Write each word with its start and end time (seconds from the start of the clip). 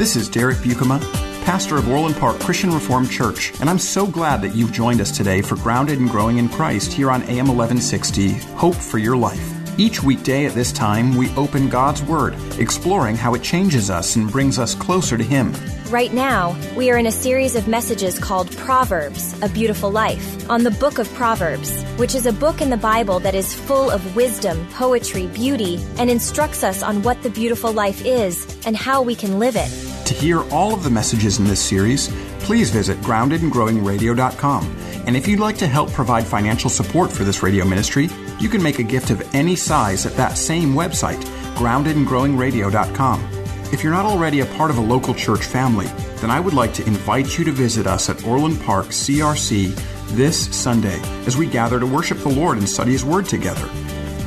This 0.00 0.16
is 0.16 0.30
Derek 0.30 0.56
Buikema, 0.56 0.98
pastor 1.44 1.76
of 1.76 1.86
Orland 1.86 2.16
Park 2.16 2.40
Christian 2.40 2.72
Reformed 2.72 3.10
Church, 3.10 3.52
and 3.60 3.68
I'm 3.68 3.78
so 3.78 4.06
glad 4.06 4.40
that 4.40 4.54
you've 4.54 4.72
joined 4.72 4.98
us 5.02 5.14
today 5.14 5.42
for 5.42 5.56
Grounded 5.56 5.98
and 5.98 6.08
Growing 6.08 6.38
in 6.38 6.48
Christ 6.48 6.90
here 6.90 7.10
on 7.10 7.20
AM 7.24 7.48
1160, 7.48 8.32
Hope 8.56 8.74
for 8.74 8.96
Your 8.96 9.14
Life. 9.14 9.46
Each 9.78 10.02
weekday 10.02 10.46
at 10.46 10.54
this 10.54 10.72
time, 10.72 11.18
we 11.18 11.28
open 11.36 11.68
God's 11.68 12.02
Word, 12.02 12.34
exploring 12.58 13.14
how 13.14 13.34
it 13.34 13.42
changes 13.42 13.90
us 13.90 14.16
and 14.16 14.32
brings 14.32 14.58
us 14.58 14.74
closer 14.74 15.18
to 15.18 15.22
Him. 15.22 15.52
Right 15.90 16.14
now, 16.14 16.56
we 16.76 16.90
are 16.90 16.96
in 16.96 17.04
a 17.06 17.12
series 17.12 17.54
of 17.54 17.68
messages 17.68 18.18
called 18.18 18.56
Proverbs, 18.56 19.38
A 19.42 19.50
Beautiful 19.50 19.90
Life, 19.90 20.48
on 20.48 20.64
the 20.64 20.70
book 20.70 20.98
of 20.98 21.12
Proverbs, 21.12 21.82
which 21.98 22.14
is 22.14 22.24
a 22.24 22.32
book 22.32 22.62
in 22.62 22.70
the 22.70 22.76
Bible 22.78 23.20
that 23.20 23.34
is 23.34 23.52
full 23.52 23.90
of 23.90 24.16
wisdom, 24.16 24.66
poetry, 24.68 25.26
beauty, 25.26 25.78
and 25.98 26.08
instructs 26.08 26.64
us 26.64 26.82
on 26.82 27.02
what 27.02 27.22
the 27.22 27.30
beautiful 27.30 27.72
life 27.72 28.02
is 28.06 28.46
and 28.64 28.74
how 28.74 29.02
we 29.02 29.14
can 29.14 29.38
live 29.38 29.56
it. 29.56 29.89
To 30.10 30.16
hear 30.16 30.42
all 30.50 30.74
of 30.74 30.82
the 30.82 30.90
messages 30.90 31.38
in 31.38 31.44
this 31.44 31.62
series, 31.62 32.08
please 32.40 32.68
visit 32.68 32.98
groundedandgrowingradio.com. 32.98 34.76
And 35.06 35.16
if 35.16 35.28
you'd 35.28 35.38
like 35.38 35.56
to 35.58 35.68
help 35.68 35.92
provide 35.92 36.26
financial 36.26 36.68
support 36.68 37.12
for 37.12 37.22
this 37.22 37.44
radio 37.44 37.64
ministry, 37.64 38.08
you 38.40 38.48
can 38.48 38.60
make 38.60 38.80
a 38.80 38.82
gift 38.82 39.10
of 39.10 39.22
any 39.36 39.54
size 39.54 40.06
at 40.06 40.16
that 40.16 40.36
same 40.36 40.74
website, 40.74 41.22
groundedandgrowingradio.com. 41.54 43.28
If 43.72 43.84
you're 43.84 43.92
not 43.92 44.04
already 44.04 44.40
a 44.40 44.46
part 44.46 44.72
of 44.72 44.78
a 44.78 44.80
local 44.80 45.14
church 45.14 45.44
family, 45.44 45.86
then 46.16 46.32
I 46.32 46.40
would 46.40 46.54
like 46.54 46.74
to 46.74 46.86
invite 46.88 47.38
you 47.38 47.44
to 47.44 47.52
visit 47.52 47.86
us 47.86 48.10
at 48.10 48.26
Orland 48.26 48.60
Park 48.62 48.86
CRC 48.86 49.76
this 50.16 50.52
Sunday 50.56 51.00
as 51.24 51.36
we 51.36 51.46
gather 51.46 51.78
to 51.78 51.86
worship 51.86 52.18
the 52.18 52.30
Lord 52.30 52.58
and 52.58 52.68
study 52.68 52.90
His 52.90 53.04
Word 53.04 53.26
together. 53.26 53.68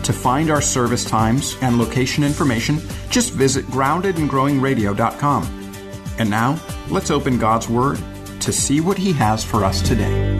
To 0.03 0.13
find 0.13 0.49
our 0.49 0.61
service 0.61 1.03
times 1.03 1.57
and 1.59 1.77
location 1.77 2.23
information, 2.23 2.79
just 3.09 3.33
visit 3.33 3.65
groundedandgrowingradio.com. 3.65 5.62
And 6.19 6.29
now, 6.29 6.59
let's 6.89 7.11
open 7.11 7.39
God's 7.39 7.67
Word 7.67 7.99
to 8.41 8.51
see 8.51 8.81
what 8.81 8.97
He 8.97 9.13
has 9.13 9.43
for 9.43 9.63
us 9.63 9.81
today. 9.81 10.33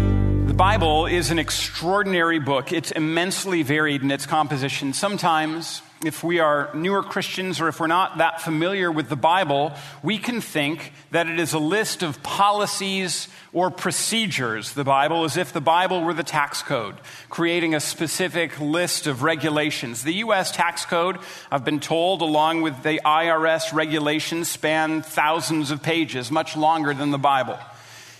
The 0.46 0.54
Bible 0.54 1.08
is 1.08 1.32
an 1.32 1.40
extraordinary 1.40 2.40
book. 2.40 2.72
It's 2.72 2.92
immensely 2.92 3.64
varied 3.64 4.04
in 4.04 4.12
its 4.12 4.26
composition. 4.26 4.94
Sometimes, 4.94 5.82
if 6.06 6.24
we 6.24 6.40
are 6.40 6.70
newer 6.74 7.04
Christians 7.04 7.62
or 7.62 7.68
if 7.68 7.80
we're 7.80 7.88
not 7.88 8.18
that 8.18 8.42
familiar 8.42 8.92
with 8.92 9.10
the 9.10 9.16
Bible, 9.16 9.74
we 10.02 10.18
can 10.18 10.42
think 10.42 10.94
that 11.12 11.28
it 11.28 11.40
is 11.40 11.54
a 11.54 11.60
list 11.60 12.04
of 12.04 12.22
policies 12.24 13.28
or 13.54 13.70
procedures, 13.70 14.74
the 14.74 14.84
Bible, 14.84 15.24
as 15.24 15.38
if 15.38 15.54
the 15.54 15.62
Bible 15.62 16.04
were 16.04 16.14
the 16.14 16.24
tax 16.24 16.62
code, 16.62 16.96
creating 17.30 17.76
a 17.76 17.80
specific 17.80 18.60
list 18.60 19.08
of 19.08 19.24
regulations. 19.24 20.04
The 20.04 20.16
U.S. 20.16 20.52
tax 20.52 20.86
code, 20.86 21.20
I've 21.52 21.66
been 21.66 21.80
told, 21.80 22.22
along 22.22 22.62
with 22.62 22.84
the 22.84 23.00
IRS 23.06 23.74
regulations, 23.74 24.50
span 24.50 25.02
thousands 25.02 25.72
of 25.72 25.84
pages, 25.84 26.32
much 26.32 26.58
longer 26.58 26.94
than 26.94 27.12
the 27.12 27.18
Bible. 27.18 27.60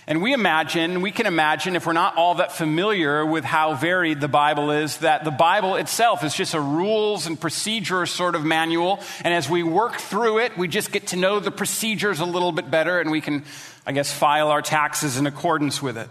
And 0.06 0.20
we 0.20 0.34
imagine, 0.34 1.00
we 1.00 1.10
can 1.10 1.24
imagine, 1.24 1.76
if 1.76 1.86
we're 1.86 1.94
not 1.94 2.16
all 2.16 2.34
that 2.34 2.52
familiar 2.52 3.24
with 3.24 3.42
how 3.42 3.74
varied 3.74 4.20
the 4.20 4.28
Bible 4.28 4.70
is, 4.70 4.98
that 4.98 5.24
the 5.24 5.30
Bible 5.30 5.76
itself 5.76 6.22
is 6.22 6.34
just 6.34 6.52
a 6.52 6.60
rules 6.60 7.26
and 7.26 7.40
procedures 7.40 8.10
sort 8.10 8.34
of 8.34 8.44
manual. 8.44 9.00
And 9.22 9.32
as 9.32 9.48
we 9.48 9.62
work 9.62 9.96
through 9.96 10.40
it, 10.40 10.58
we 10.58 10.68
just 10.68 10.92
get 10.92 11.08
to 11.08 11.16
know 11.16 11.40
the 11.40 11.50
procedures 11.50 12.20
a 12.20 12.26
little 12.26 12.52
bit 12.52 12.70
better 12.70 13.00
and 13.00 13.10
we 13.10 13.22
can, 13.22 13.44
I 13.86 13.92
guess, 13.92 14.12
file 14.12 14.48
our 14.48 14.60
taxes 14.60 15.16
in 15.16 15.26
accordance 15.26 15.80
with 15.80 15.96
it. 15.96 16.10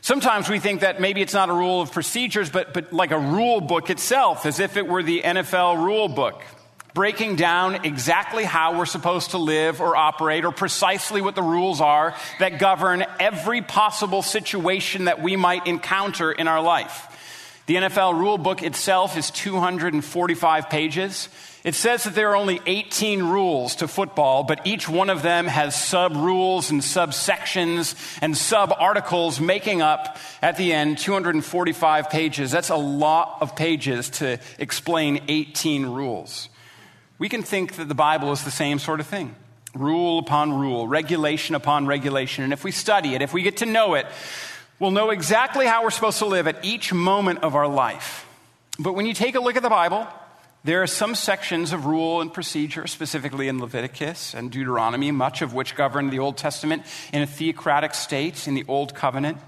Sometimes 0.00 0.48
we 0.48 0.58
think 0.58 0.80
that 0.80 1.00
maybe 1.00 1.20
it's 1.20 1.34
not 1.34 1.50
a 1.50 1.52
rule 1.52 1.82
of 1.82 1.92
procedures, 1.92 2.48
but, 2.48 2.72
but 2.72 2.90
like 2.90 3.10
a 3.10 3.18
rule 3.18 3.60
book 3.60 3.90
itself, 3.90 4.46
as 4.46 4.60
if 4.60 4.78
it 4.78 4.86
were 4.86 5.02
the 5.02 5.20
NFL 5.22 5.84
rule 5.84 6.08
book 6.08 6.42
breaking 6.96 7.36
down 7.36 7.84
exactly 7.84 8.42
how 8.42 8.78
we're 8.78 8.86
supposed 8.86 9.32
to 9.32 9.38
live 9.38 9.82
or 9.82 9.94
operate 9.94 10.46
or 10.46 10.50
precisely 10.50 11.20
what 11.20 11.34
the 11.34 11.42
rules 11.42 11.78
are 11.82 12.14
that 12.38 12.58
govern 12.58 13.04
every 13.20 13.60
possible 13.60 14.22
situation 14.22 15.04
that 15.04 15.20
we 15.20 15.36
might 15.36 15.66
encounter 15.66 16.32
in 16.32 16.48
our 16.48 16.62
life. 16.62 17.06
The 17.66 17.74
NFL 17.74 18.18
rule 18.18 18.38
book 18.38 18.62
itself 18.62 19.18
is 19.18 19.30
245 19.30 20.70
pages. 20.70 21.28
It 21.64 21.74
says 21.74 22.04
that 22.04 22.14
there 22.14 22.30
are 22.30 22.36
only 22.36 22.62
18 22.64 23.24
rules 23.24 23.76
to 23.76 23.88
football, 23.88 24.44
but 24.44 24.66
each 24.66 24.88
one 24.88 25.10
of 25.10 25.20
them 25.20 25.48
has 25.48 25.78
sub 25.78 26.16
rules 26.16 26.70
and 26.70 26.80
subsections 26.80 27.94
and 28.22 28.34
sub 28.34 28.72
articles 28.74 29.38
making 29.38 29.82
up 29.82 30.16
at 30.40 30.56
the 30.56 30.72
end 30.72 30.96
245 30.96 32.08
pages. 32.08 32.50
That's 32.50 32.70
a 32.70 32.76
lot 32.76 33.36
of 33.42 33.54
pages 33.54 34.08
to 34.10 34.38
explain 34.58 35.24
18 35.28 35.84
rules. 35.84 36.48
We 37.18 37.28
can 37.28 37.42
think 37.42 37.76
that 37.76 37.88
the 37.88 37.94
Bible 37.94 38.32
is 38.32 38.44
the 38.44 38.50
same 38.50 38.78
sort 38.78 39.00
of 39.00 39.06
thing 39.06 39.34
rule 39.74 40.18
upon 40.18 40.52
rule, 40.52 40.88
regulation 40.88 41.54
upon 41.54 41.86
regulation. 41.86 42.44
And 42.44 42.52
if 42.52 42.64
we 42.64 42.70
study 42.70 43.14
it, 43.14 43.20
if 43.20 43.34
we 43.34 43.42
get 43.42 43.58
to 43.58 43.66
know 43.66 43.94
it, 43.94 44.06
we'll 44.78 44.90
know 44.90 45.10
exactly 45.10 45.66
how 45.66 45.82
we're 45.82 45.90
supposed 45.90 46.18
to 46.20 46.26
live 46.26 46.46
at 46.46 46.64
each 46.64 46.94
moment 46.94 47.40
of 47.42 47.54
our 47.54 47.68
life. 47.68 48.26
But 48.78 48.94
when 48.94 49.06
you 49.06 49.14
take 49.14 49.34
a 49.34 49.40
look 49.40 49.56
at 49.56 49.62
the 49.62 49.68
Bible, 49.68 50.06
there 50.64 50.82
are 50.82 50.86
some 50.86 51.14
sections 51.14 51.72
of 51.72 51.86
rule 51.86 52.20
and 52.20 52.32
procedure, 52.32 52.86
specifically 52.86 53.48
in 53.48 53.60
Leviticus 53.60 54.34
and 54.34 54.50
Deuteronomy, 54.50 55.12
much 55.12 55.40
of 55.40 55.54
which 55.54 55.76
govern 55.76 56.10
the 56.10 56.18
Old 56.18 56.36
Testament 56.36 56.82
in 57.12 57.22
a 57.22 57.26
theocratic 57.26 57.94
state 57.94 58.48
in 58.48 58.54
the 58.54 58.64
Old 58.66 58.94
Covenant. 58.94 59.38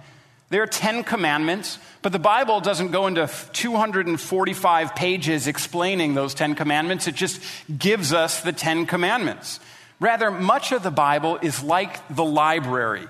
There 0.51 0.63
are 0.63 0.67
10 0.67 1.05
commandments, 1.05 1.79
but 2.01 2.13
the 2.13 2.19
Bible 2.19 2.61
doesn't 2.61 2.91
go 2.91 3.07
into 3.07 3.29
245 3.53 4.95
pages 4.95 5.47
explaining 5.47 6.15
those 6.15 6.33
10 6.35 6.55
commandments. 6.55 7.07
It 7.07 7.15
just 7.15 7.41
gives 7.77 8.15
us 8.15 8.41
the 8.41 8.53
10 8.53 8.87
commandments. 8.87 9.61
Rather, 10.01 10.31
much 10.31 10.73
of 10.73 10.83
the 10.83 10.91
Bible 10.91 11.39
is 11.43 11.63
like 11.63 12.01
the 12.09 12.25
library. 12.25 13.07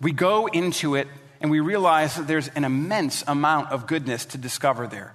We 0.00 0.12
go 0.12 0.46
into 0.46 0.96
it 0.96 1.06
and 1.40 1.50
we 1.50 1.60
realize 1.60 2.16
that 2.16 2.26
there's 2.26 2.48
an 2.48 2.64
immense 2.64 3.22
amount 3.28 3.70
of 3.70 3.86
goodness 3.86 4.24
to 4.26 4.38
discover 4.38 4.86
there. 4.86 5.14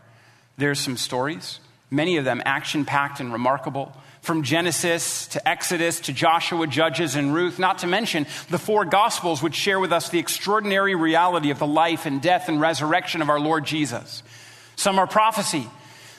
There's 0.57 0.79
some 0.79 0.95
stories, 0.95 1.59
many 1.91 2.17
of 2.17 2.25
them 2.25 2.41
action 2.45 2.85
packed 2.85 3.19
and 3.19 3.33
remarkable 3.33 3.93
from 4.27 4.43
Genesis 4.43 5.25
to 5.27 5.47
Exodus 5.47 6.01
to 6.01 6.11
Joshua, 6.11 6.67
Judges, 6.67 7.15
and 7.15 7.33
Ruth, 7.33 7.59
not 7.59 7.77
to 7.77 7.87
mention 7.87 8.27
the 8.49 8.59
four 8.59 8.83
Gospels, 8.83 9.41
which 9.41 9.55
share 9.55 9.79
with 9.79 9.93
us 9.93 10.09
the 10.09 10.19
extraordinary 10.19 10.95
reality 10.95 11.49
of 11.49 11.59
the 11.59 11.65
life 11.65 12.05
and 12.05 12.21
death 12.21 12.49
and 12.49 12.59
resurrection 12.59 13.21
of 13.21 13.29
our 13.29 13.39
Lord 13.39 13.63
Jesus. 13.63 14.23
Some 14.75 14.99
are 14.99 15.07
prophecy, 15.07 15.65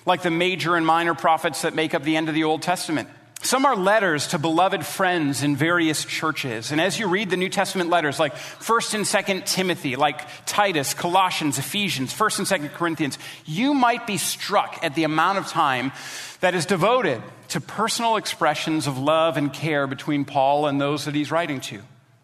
like 0.06 0.22
the 0.22 0.30
major 0.30 0.74
and 0.74 0.86
minor 0.86 1.14
prophets 1.14 1.60
that 1.62 1.74
make 1.74 1.92
up 1.92 2.02
the 2.02 2.16
end 2.16 2.30
of 2.30 2.34
the 2.34 2.44
Old 2.44 2.62
Testament. 2.62 3.10
Some 3.42 3.66
are 3.66 3.76
letters 3.76 4.28
to 4.28 4.38
beloved 4.38 4.86
friends 4.86 5.42
in 5.42 5.54
various 5.54 6.02
churches. 6.02 6.72
And 6.72 6.80
as 6.80 6.98
you 6.98 7.08
read 7.08 7.28
the 7.28 7.36
New 7.36 7.50
Testament 7.50 7.90
letters, 7.90 8.18
like 8.18 8.34
1st 8.34 8.94
and 8.94 9.04
2nd 9.04 9.44
Timothy, 9.44 9.96
like 9.96 10.22
Titus, 10.46 10.94
Colossians, 10.94 11.58
Ephesians, 11.58 12.14
1st 12.14 12.38
and 12.38 12.70
2nd 12.70 12.72
Corinthians, 12.72 13.18
you 13.44 13.74
might 13.74 14.06
be 14.06 14.16
struck 14.16 14.78
at 14.82 14.94
the 14.94 15.04
amount 15.04 15.36
of 15.36 15.46
time 15.46 15.92
that 16.40 16.54
is 16.54 16.64
devoted 16.64 17.22
to 17.48 17.60
personal 17.60 18.16
expressions 18.16 18.86
of 18.86 18.98
love 18.98 19.36
and 19.36 19.52
care 19.52 19.86
between 19.86 20.24
Paul 20.24 20.66
and 20.66 20.80
those 20.80 21.06
that 21.06 21.14
he's 21.14 21.30
writing 21.30 21.60
to. 21.62 21.80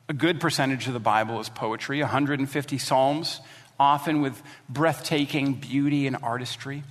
A 0.08 0.12
good 0.12 0.40
percentage 0.40 0.86
of 0.86 0.92
the 0.92 1.00
Bible 1.00 1.40
is 1.40 1.48
poetry, 1.48 2.00
150 2.00 2.78
Psalms, 2.78 3.40
often 3.80 4.20
with 4.20 4.42
breathtaking 4.68 5.54
beauty 5.54 6.06
and 6.06 6.16
artistry. 6.22 6.82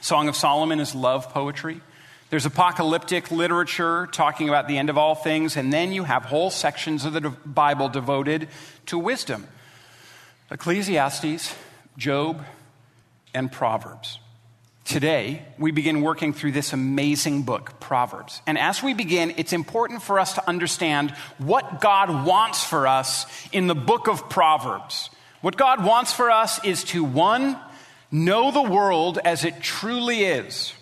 Song 0.00 0.28
of 0.28 0.36
Solomon 0.36 0.78
is 0.78 0.94
love 0.94 1.30
poetry. 1.30 1.80
There's 2.30 2.46
apocalyptic 2.46 3.30
literature 3.30 4.06
talking 4.12 4.48
about 4.48 4.68
the 4.68 4.78
end 4.78 4.90
of 4.90 4.98
all 4.98 5.14
things, 5.14 5.56
and 5.56 5.72
then 5.72 5.92
you 5.92 6.04
have 6.04 6.24
whole 6.24 6.50
sections 6.50 7.04
of 7.04 7.12
the 7.12 7.30
Bible 7.30 7.88
devoted 7.88 8.48
to 8.86 8.98
wisdom 8.98 9.46
Ecclesiastes, 10.50 11.54
Job, 11.96 12.42
and 13.34 13.50
Proverbs. 13.50 14.18
Today, 14.88 15.42
we 15.58 15.70
begin 15.70 16.00
working 16.00 16.32
through 16.32 16.52
this 16.52 16.72
amazing 16.72 17.42
book, 17.42 17.78
Proverbs. 17.78 18.40
And 18.46 18.56
as 18.56 18.82
we 18.82 18.94
begin, 18.94 19.34
it's 19.36 19.52
important 19.52 20.00
for 20.00 20.18
us 20.18 20.32
to 20.32 20.48
understand 20.48 21.10
what 21.36 21.82
God 21.82 22.24
wants 22.24 22.64
for 22.64 22.86
us 22.86 23.26
in 23.52 23.66
the 23.66 23.74
book 23.74 24.08
of 24.08 24.30
Proverbs. 24.30 25.10
What 25.42 25.58
God 25.58 25.84
wants 25.84 26.14
for 26.14 26.30
us 26.30 26.64
is 26.64 26.84
to, 26.84 27.04
one, 27.04 27.58
know 28.10 28.50
the 28.50 28.62
world 28.62 29.18
as 29.22 29.44
it 29.44 29.60
truly 29.60 30.24
is, 30.24 30.72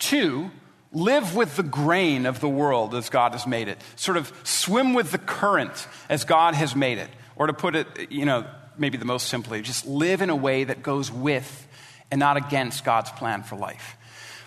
two, 0.00 0.50
Live 0.90 1.36
with 1.36 1.54
the 1.56 1.62
grain 1.62 2.24
of 2.24 2.40
the 2.40 2.48
world 2.48 2.94
as 2.94 3.10
God 3.10 3.32
has 3.32 3.46
made 3.46 3.68
it. 3.68 3.78
Sort 3.94 4.16
of 4.16 4.32
swim 4.42 4.94
with 4.94 5.12
the 5.12 5.18
current 5.18 5.86
as 6.08 6.24
God 6.24 6.54
has 6.54 6.74
made 6.74 6.96
it. 6.96 7.10
Or 7.36 7.46
to 7.46 7.52
put 7.52 7.76
it, 7.76 8.10
you 8.10 8.24
know, 8.24 8.46
maybe 8.78 8.96
the 8.96 9.04
most 9.04 9.28
simply, 9.28 9.60
just 9.60 9.86
live 9.86 10.22
in 10.22 10.30
a 10.30 10.34
way 10.34 10.64
that 10.64 10.82
goes 10.82 11.12
with 11.12 11.67
and 12.10 12.18
not 12.18 12.36
against 12.36 12.84
God's 12.84 13.10
plan 13.10 13.42
for 13.42 13.56
life. 13.56 13.96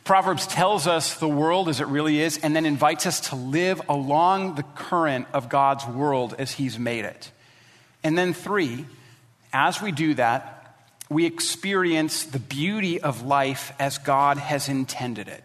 Proverbs 0.03 0.47
tells 0.47 0.87
us 0.87 1.15
the 1.19 1.27
world 1.27 1.69
as 1.69 1.79
it 1.79 1.87
really 1.87 2.19
is 2.19 2.39
and 2.39 2.55
then 2.55 2.65
invites 2.65 3.05
us 3.05 3.29
to 3.29 3.35
live 3.35 3.81
along 3.87 4.55
the 4.55 4.63
current 4.63 5.27
of 5.31 5.47
God's 5.47 5.85
world 5.85 6.35
as 6.39 6.51
He's 6.51 6.79
made 6.79 7.05
it. 7.05 7.31
And 8.03 8.17
then, 8.17 8.33
three, 8.33 8.85
as 9.53 9.81
we 9.81 9.91
do 9.91 10.15
that, 10.15 10.75
we 11.09 11.25
experience 11.25 12.23
the 12.23 12.39
beauty 12.39 12.99
of 12.99 13.21
life 13.21 13.73
as 13.79 13.99
God 13.99 14.37
has 14.37 14.69
intended 14.69 15.27
it. 15.27 15.43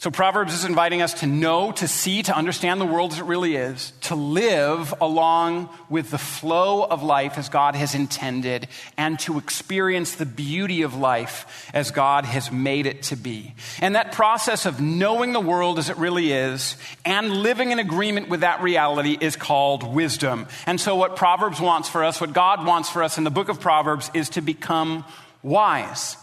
So, 0.00 0.10
Proverbs 0.10 0.54
is 0.54 0.64
inviting 0.64 1.02
us 1.02 1.12
to 1.20 1.26
know, 1.26 1.72
to 1.72 1.86
see, 1.86 2.22
to 2.22 2.34
understand 2.34 2.80
the 2.80 2.86
world 2.86 3.12
as 3.12 3.18
it 3.18 3.24
really 3.24 3.54
is, 3.54 3.92
to 4.00 4.14
live 4.14 4.94
along 4.98 5.68
with 5.90 6.10
the 6.10 6.16
flow 6.16 6.84
of 6.84 7.02
life 7.02 7.36
as 7.36 7.50
God 7.50 7.74
has 7.74 7.94
intended, 7.94 8.68
and 8.96 9.18
to 9.18 9.36
experience 9.36 10.14
the 10.14 10.24
beauty 10.24 10.80
of 10.80 10.94
life 10.94 11.68
as 11.74 11.90
God 11.90 12.24
has 12.24 12.50
made 12.50 12.86
it 12.86 13.02
to 13.02 13.16
be. 13.16 13.54
And 13.82 13.94
that 13.94 14.12
process 14.12 14.64
of 14.64 14.80
knowing 14.80 15.34
the 15.34 15.38
world 15.38 15.78
as 15.78 15.90
it 15.90 15.98
really 15.98 16.32
is 16.32 16.78
and 17.04 17.30
living 17.30 17.70
in 17.70 17.78
agreement 17.78 18.30
with 18.30 18.40
that 18.40 18.62
reality 18.62 19.18
is 19.20 19.36
called 19.36 19.82
wisdom. 19.82 20.46
And 20.64 20.80
so, 20.80 20.96
what 20.96 21.14
Proverbs 21.14 21.60
wants 21.60 21.90
for 21.90 22.04
us, 22.04 22.22
what 22.22 22.32
God 22.32 22.64
wants 22.64 22.88
for 22.88 23.02
us 23.02 23.18
in 23.18 23.24
the 23.24 23.30
book 23.30 23.50
of 23.50 23.60
Proverbs, 23.60 24.10
is 24.14 24.30
to 24.30 24.40
become 24.40 25.04
wise. 25.42 26.16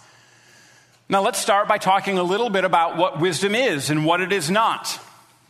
Now, 1.09 1.21
let's 1.21 1.39
start 1.39 1.69
by 1.69 1.77
talking 1.77 2.17
a 2.17 2.23
little 2.23 2.49
bit 2.49 2.65
about 2.65 2.97
what 2.97 3.21
wisdom 3.21 3.55
is 3.55 3.89
and 3.89 4.03
what 4.03 4.19
it 4.19 4.33
is 4.33 4.51
not. 4.51 4.99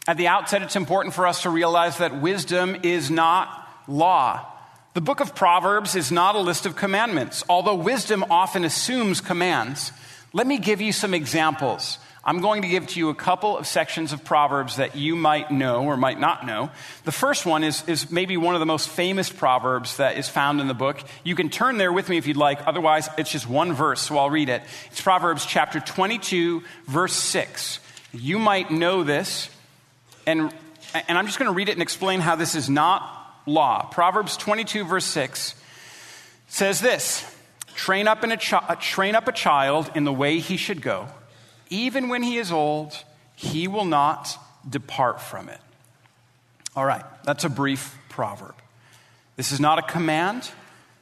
At 0.08 0.18
the 0.18 0.28
outset, 0.28 0.62
it's 0.62 0.76
important 0.76 1.16
for 1.16 1.26
us 1.26 1.42
to 1.42 1.50
realize 1.50 1.98
that 1.98 2.22
wisdom 2.22 2.78
is 2.84 3.10
not 3.10 3.68
law. 3.88 4.46
The 4.94 5.02
book 5.02 5.20
of 5.20 5.34
Proverbs 5.34 5.96
is 5.96 6.12
not 6.12 6.36
a 6.36 6.40
list 6.40 6.68
of 6.68 6.76
commandments, 6.76 7.44
although 7.50 7.74
wisdom 7.74 8.24
often 8.30 8.66
assumes 8.66 9.20
commands. 9.20 9.92
Let 10.32 10.46
me 10.46 10.60
give 10.60 10.80
you 10.80 10.92
some 10.92 11.16
examples 11.16 11.98
I'm 12.28 12.42
going 12.42 12.64
to 12.64 12.68
give 12.68 12.86
to 12.88 13.00
you 13.00 13.08
a 13.08 13.16
couple 13.16 13.58
of 13.58 13.66
sections 13.66 14.12
of 14.12 14.26
Proverbs 14.26 14.76
that 14.76 14.98
you 14.98 15.16
might 15.16 15.50
know 15.50 15.86
or 15.86 15.96
might 15.96 16.20
not 16.20 16.46
know. 16.46 16.70
The 17.06 17.14
first 17.14 17.46
one 17.46 17.64
is, 17.64 17.88
is 17.88 18.12
maybe 18.12 18.36
one 18.36 18.54
of 18.54 18.60
the 18.60 18.66
most 18.66 18.90
famous 18.90 19.30
Proverbs 19.30 19.96
that 19.96 20.18
is 20.18 20.28
found 20.28 20.60
in 20.60 20.68
the 20.68 20.74
book. 20.74 21.02
You 21.24 21.36
can 21.36 21.48
turn 21.48 21.78
there 21.78 21.94
with 21.94 22.10
me 22.10 22.18
if 22.18 22.28
you'd 22.28 22.36
like. 22.36 22.68
Otherwise, 22.68 23.08
it's 23.18 23.32
just 23.32 23.48
one 23.48 23.72
verse, 23.72 24.02
so 24.02 24.18
I'll 24.18 24.30
read 24.30 24.50
it. 24.50 24.62
It's 24.92 25.02
Proverbs 25.02 25.46
chapter 25.46 25.80
22, 25.80 26.64
verse 26.86 27.14
6. 27.14 27.80
You 28.12 28.40
might 28.40 28.72
know 28.72 29.06
this, 29.06 29.50
and, 30.26 30.54
and 31.08 31.18
I'm 31.18 31.28
just 31.28 31.40
going 31.40 31.50
to 31.50 31.56
read 31.56 31.70
it 31.70 31.74
and 31.74 31.82
explain 31.82 32.20
how 32.20 32.36
this 32.36 32.56
is 32.56 32.70
not 32.70 33.40
law. 33.46 33.84
Proverbs 33.84 34.36
22, 34.36 34.84
verse 34.84 35.06
6 35.06 35.56
says 36.50 36.82
this 36.82 37.24
Train 37.76 38.06
up, 38.06 38.26
in 38.26 38.34
a 38.34 38.38
chi- 38.38 38.76
train 38.82 39.16
up 39.16 39.30
a 39.30 39.32
child 39.32 39.90
in 39.96 40.04
the 40.04 40.12
way 40.12 40.40
he 40.40 40.58
should 40.58 40.82
go 40.82 41.08
even 41.70 42.10
when 42.10 42.24
he 42.24 42.38
is 42.38 42.52
old, 42.52 43.04
he 43.36 43.68
will 43.68 43.86
not 43.86 44.38
depart 44.68 45.22
from 45.22 45.50
it. 45.50 45.60
All 46.76 46.86
right, 46.86 47.04
that's 47.24 47.44
a 47.44 47.50
brief 47.50 47.98
proverb. 48.10 48.56
This 49.36 49.52
is 49.52 49.60
not 49.60 49.80
a 49.80 49.82
command 49.82 50.50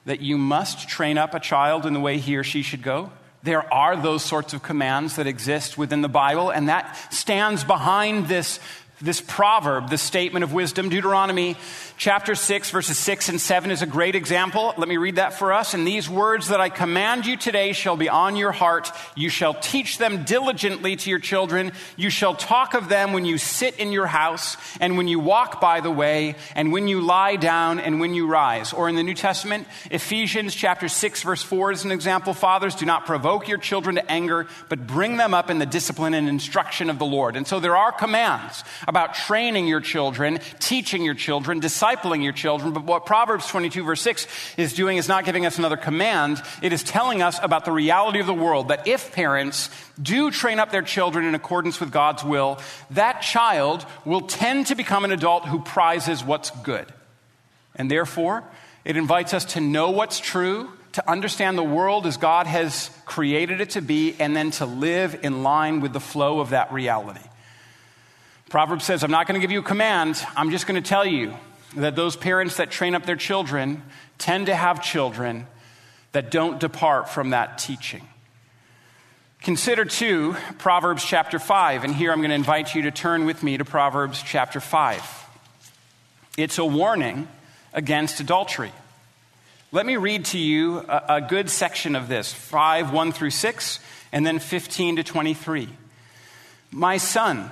that 0.06 0.22
you 0.22 0.38
must 0.38 0.88
train 0.88 1.18
up 1.18 1.34
a 1.34 1.40
child 1.40 1.86
in 1.86 1.94
the 1.94 2.00
way 2.00 2.18
he 2.18 2.38
or 2.38 2.44
she 2.44 2.62
should 2.62 2.82
go. 2.84 3.12
There 3.44 3.72
are 3.74 3.96
those 3.96 4.24
sorts 4.24 4.54
of 4.54 4.64
commands 4.64 5.18
that 5.18 5.28
exist 5.28 5.78
within 5.78 6.02
the 6.02 6.10
Bible, 6.10 6.50
and 6.50 6.70
that 6.70 6.96
stands 7.14 7.64
behind 7.64 8.28
this 8.28 8.60
this 9.02 9.20
proverb, 9.20 9.90
this 9.90 10.02
statement 10.02 10.44
of 10.44 10.54
wisdom. 10.54 10.90
Deuteronomy 10.90 11.58
chapter 11.98 12.34
6, 12.34 12.72
verses 12.72 12.98
6 12.98 13.30
and 13.30 13.42
7 13.42 13.72
is 13.72 13.82
a 13.82 13.86
great 13.86 14.16
example. 14.16 14.74
Let 14.78 14.88
me 14.88 14.98
read 14.98 15.18
that 15.18 15.34
for 15.34 15.52
us. 15.52 15.74
And 15.74 15.86
these 15.86 16.10
words 16.10 16.48
that 16.48 16.62
I 16.62 16.70
command 16.70 17.26
you 17.26 17.36
today 17.36 17.74
shall 17.74 17.98
be 17.98 18.08
on 18.08 18.36
your 18.36 18.54
heart. 18.54 18.92
You 19.16 19.30
shall 19.30 19.54
teach 19.54 19.98
them 19.98 20.24
diligently 20.24 20.96
to 20.96 21.10
your 21.10 21.20
children. 21.20 21.74
You 21.98 22.10
shall 22.10 22.36
talk 22.36 22.74
of 22.74 22.88
them 22.88 23.12
when 23.12 23.26
you 23.26 23.38
sit 23.38 23.78
in 23.80 23.92
your 23.92 24.08
house, 24.08 24.56
and 24.80 24.98
when 24.98 25.08
you 25.08 25.20
walk 25.20 25.60
by 25.60 25.82
the 25.82 25.92
way, 25.92 26.36
and 26.56 26.72
when 26.72 26.88
you 26.88 27.02
lie 27.02 27.36
down, 27.36 27.80
and 27.80 28.00
when 28.00 28.14
you 28.14 28.28
rise. 28.28 28.72
Or 28.72 28.88
in 28.88 28.96
the 28.96 29.04
New 29.04 29.14
Testament, 29.14 29.68
Ephesians 29.92 30.56
chapter 30.56 30.88
6, 30.88 31.24
verse 31.24 31.44
4 31.44 31.72
is 31.72 31.86
an 31.86 31.92
example. 31.92 32.34
Fathers, 32.34 32.76
do 32.76 32.86
not 32.86 33.06
provoke 33.06 33.48
your 33.48 33.58
children 33.58 33.96
to 33.96 34.12
anger, 34.12 34.48
but 34.70 34.88
bring 34.88 35.18
them 35.18 35.34
up 35.34 35.50
in 35.50 35.60
the 35.60 35.66
discipline 35.66 36.14
and 36.14 36.30
instruction 36.30 36.90
of 36.90 36.98
the 36.98 37.06
Lord. 37.06 37.36
And 37.36 37.46
so 37.46 37.60
there 37.60 37.76
are 37.76 37.92
commands 37.92 38.64
about 38.88 39.14
training 39.14 39.68
your 39.68 39.82
children, 39.82 40.40
teaching 40.60 41.04
your 41.04 41.14
children, 41.14 41.62
discipling 41.62 42.24
your 42.24 42.34
children. 42.34 42.74
But 42.74 42.84
what 42.84 43.06
Proverbs 43.06 43.48
22, 43.48 43.84
verse 43.84 44.02
6 44.02 44.28
is 44.58 44.74
doing 44.74 44.98
is 44.98 45.08
not 45.08 45.26
giving 45.26 45.46
us 45.46 45.58
another 45.58 45.78
command. 45.78 46.42
It 46.62 46.74
is 46.74 46.84
telling 46.84 47.22
us 47.22 47.40
about 47.42 47.66
the 47.66 47.72
reality 47.72 48.20
of 48.20 48.28
the 48.28 48.34
world 48.34 48.68
that 48.70 48.88
if 48.88 49.14
parents 49.14 49.70
do 50.02 50.32
train 50.32 50.60
up 50.60 50.72
their 50.72 50.82
children 50.82 51.26
in 51.26 51.36
accordance 51.36 51.80
with 51.80 51.92
God's 51.92 52.24
will, 52.24 52.60
that 52.92 53.22
child 53.22 53.86
will 54.04 54.22
tend 54.22 54.68
to 54.68 54.76
become 54.76 55.06
an 55.06 55.12
adult 55.12 55.46
who 55.46 55.60
prizes 55.60 56.24
what's 56.24 56.52
good. 56.62 56.86
And 57.76 57.92
therefore, 57.92 58.44
it 58.84 58.98
invites 58.98 59.34
us 59.34 59.46
to 59.46 59.62
know 59.62 59.92
what's 59.92 60.20
true, 60.20 60.72
to 60.94 61.10
understand 61.10 61.58
the 61.58 61.64
world 61.64 62.06
as 62.06 62.18
God 62.18 62.48
has 62.48 62.90
created 63.06 63.60
it 63.60 63.72
to 63.72 63.82
be, 63.82 64.16
and 64.20 64.36
then 64.36 64.52
to 64.52 64.66
live 64.66 65.20
in 65.24 65.44
line 65.44 65.82
with 65.82 65.92
the 65.92 66.00
flow 66.00 66.40
of 66.40 66.52
that 66.52 66.72
reality. 66.72 67.28
Proverbs 68.50 68.86
says, 68.86 69.04
I'm 69.04 69.12
not 69.12 69.28
going 69.28 69.40
to 69.40 69.44
give 69.44 69.52
you 69.52 69.60
a 69.60 69.64
command. 69.64 70.24
I'm 70.36 70.52
just 70.52 70.68
going 70.68 70.82
to 70.82 70.88
tell 70.88 71.06
you 71.06 71.34
that 71.76 71.96
those 71.96 72.16
parents 72.16 72.58
that 72.58 72.70
train 72.70 72.94
up 72.94 73.06
their 73.06 73.16
children 73.16 73.82
tend 74.18 74.46
to 74.46 74.56
have 74.56 74.84
children 74.84 75.48
that 76.12 76.30
don't 76.30 76.60
depart 76.60 77.10
from 77.10 77.32
that 77.32 77.58
teaching. 77.58 78.08
Consider, 79.42 79.84
too, 79.84 80.36
Proverbs 80.60 81.04
chapter 81.04 81.40
5. 81.40 81.84
And 81.84 81.94
here 81.94 82.12
I'm 82.12 82.20
going 82.20 82.30
to 82.30 82.36
invite 82.36 82.74
you 82.76 82.84
to 82.84 82.92
turn 82.92 83.26
with 83.26 83.44
me 83.44 83.58
to 83.58 83.66
Proverbs 83.66 84.24
chapter 84.24 84.60
5. 84.60 85.26
It's 86.38 86.58
a 86.58 86.66
warning 86.66 87.28
against 87.74 88.20
adultery. 88.20 88.72
Let 89.72 89.86
me 89.86 89.98
read 89.98 90.26
to 90.26 90.38
you 90.38 90.80
a, 90.88 91.16
a 91.16 91.22
good 91.22 91.50
section 91.50 91.96
of 91.96 92.08
this 92.08 92.32
5, 92.32 92.94
1 92.94 93.12
through 93.12 93.32
6, 93.32 93.80
and 94.12 94.26
then 94.26 94.40
15 94.40 94.98
to 94.98 95.04
23. 95.04 95.68
My 96.72 96.98
son, 96.98 97.52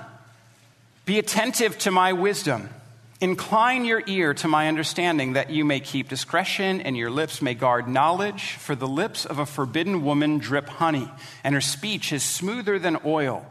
be 1.04 1.18
attentive 1.18 1.76
to 1.78 1.90
my 1.90 2.12
wisdom. 2.12 2.70
Incline 3.20 3.84
your 3.84 4.02
ear 4.06 4.34
to 4.34 4.48
my 4.48 4.68
understanding, 4.68 5.34
that 5.34 5.50
you 5.50 5.64
may 5.64 5.80
keep 5.80 6.08
discretion 6.08 6.80
and 6.80 6.96
your 6.96 7.10
lips 7.10 7.40
may 7.40 7.54
guard 7.54 7.88
knowledge. 7.88 8.52
For 8.54 8.74
the 8.74 8.88
lips 8.88 9.24
of 9.24 9.38
a 9.38 9.46
forbidden 9.46 10.04
woman 10.04 10.38
drip 10.38 10.68
honey, 10.68 11.10
and 11.42 11.54
her 11.54 11.60
speech 11.60 12.12
is 12.12 12.22
smoother 12.22 12.78
than 12.78 12.98
oil. 13.04 13.46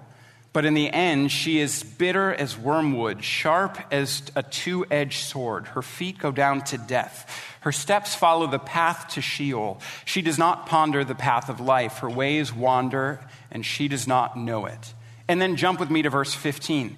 But 0.51 0.65
in 0.65 0.75
the 0.75 0.91
end, 0.91 1.31
she 1.31 1.59
is 1.59 1.81
bitter 1.81 2.31
as 2.31 2.55
wormwood, 2.55 3.23
sharp 3.23 3.79
as 3.91 4.21
a 4.35 4.43
two 4.43 4.85
edged 4.91 5.23
sword. 5.23 5.67
Her 5.67 5.81
feet 5.81 6.19
go 6.19 6.31
down 6.31 6.61
to 6.65 6.77
death. 6.77 7.57
Her 7.61 7.71
steps 7.71 8.13
follow 8.13 8.45
the 8.45 8.59
path 8.59 9.07
to 9.13 9.21
Sheol. 9.21 9.81
She 10.05 10.21
does 10.21 10.37
not 10.37 10.67
ponder 10.67 11.03
the 11.03 11.15
path 11.15 11.49
of 11.49 11.59
life. 11.59 11.99
Her 11.99 12.09
ways 12.09 12.53
wander, 12.53 13.19
and 13.49 13.65
she 13.65 13.87
does 13.87 14.07
not 14.07 14.37
know 14.37 14.67
it. 14.67 14.93
And 15.27 15.41
then 15.41 15.55
jump 15.55 15.79
with 15.79 15.89
me 15.89 16.03
to 16.03 16.11
verse 16.11 16.35
15. 16.35 16.97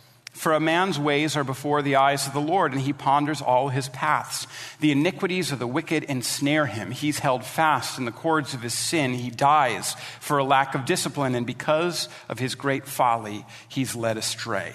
For 0.31 0.53
a 0.53 0.59
man's 0.59 0.97
ways 0.97 1.35
are 1.35 1.43
before 1.43 1.81
the 1.81 1.97
eyes 1.97 2.25
of 2.25 2.33
the 2.33 2.41
Lord, 2.41 2.71
and 2.71 2.81
he 2.81 2.93
ponders 2.93 3.41
all 3.41 3.69
his 3.69 3.89
paths. 3.89 4.47
The 4.79 4.91
iniquities 4.91 5.51
of 5.51 5.59
the 5.59 5.67
wicked 5.67 6.03
ensnare 6.03 6.65
him. 6.65 6.91
He's 6.91 7.19
held 7.19 7.43
fast 7.43 7.99
in 7.99 8.05
the 8.05 8.11
cords 8.11 8.53
of 8.53 8.61
his 8.61 8.73
sin. 8.73 9.13
He 9.13 9.29
dies 9.29 9.95
for 10.19 10.37
a 10.37 10.43
lack 10.43 10.73
of 10.73 10.85
discipline, 10.85 11.35
and 11.35 11.45
because 11.45 12.07
of 12.29 12.39
his 12.39 12.55
great 12.55 12.87
folly, 12.87 13.45
he's 13.67 13.95
led 13.95 14.17
astray. 14.17 14.73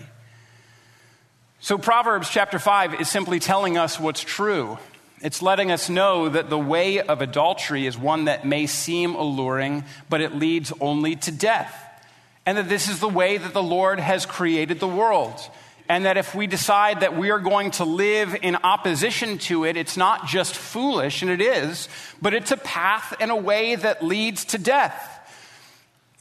So, 1.58 1.78
Proverbs 1.78 2.28
chapter 2.28 2.58
5 2.58 3.00
is 3.00 3.08
simply 3.08 3.40
telling 3.40 3.78
us 3.78 3.98
what's 3.98 4.20
true. 4.20 4.78
It's 5.22 5.40
letting 5.40 5.72
us 5.72 5.88
know 5.88 6.28
that 6.28 6.50
the 6.50 6.58
way 6.58 7.00
of 7.00 7.22
adultery 7.22 7.86
is 7.86 7.96
one 7.96 8.26
that 8.26 8.46
may 8.46 8.66
seem 8.66 9.14
alluring, 9.14 9.84
but 10.10 10.20
it 10.20 10.34
leads 10.34 10.72
only 10.80 11.16
to 11.16 11.32
death. 11.32 11.85
And 12.46 12.56
that 12.56 12.68
this 12.68 12.88
is 12.88 13.00
the 13.00 13.08
way 13.08 13.36
that 13.36 13.52
the 13.52 13.62
Lord 13.62 13.98
has 13.98 14.24
created 14.24 14.78
the 14.78 14.88
world. 14.88 15.38
And 15.88 16.04
that 16.04 16.16
if 16.16 16.34
we 16.34 16.46
decide 16.46 17.00
that 17.00 17.16
we 17.16 17.30
are 17.30 17.38
going 17.38 17.72
to 17.72 17.84
live 17.84 18.36
in 18.40 18.56
opposition 18.56 19.38
to 19.38 19.64
it, 19.64 19.76
it's 19.76 19.96
not 19.96 20.26
just 20.26 20.54
foolish, 20.56 21.22
and 21.22 21.30
it 21.30 21.40
is, 21.40 21.88
but 22.20 22.34
it's 22.34 22.50
a 22.50 22.56
path 22.56 23.14
and 23.20 23.30
a 23.30 23.36
way 23.36 23.76
that 23.76 24.04
leads 24.04 24.46
to 24.46 24.58
death. 24.58 25.12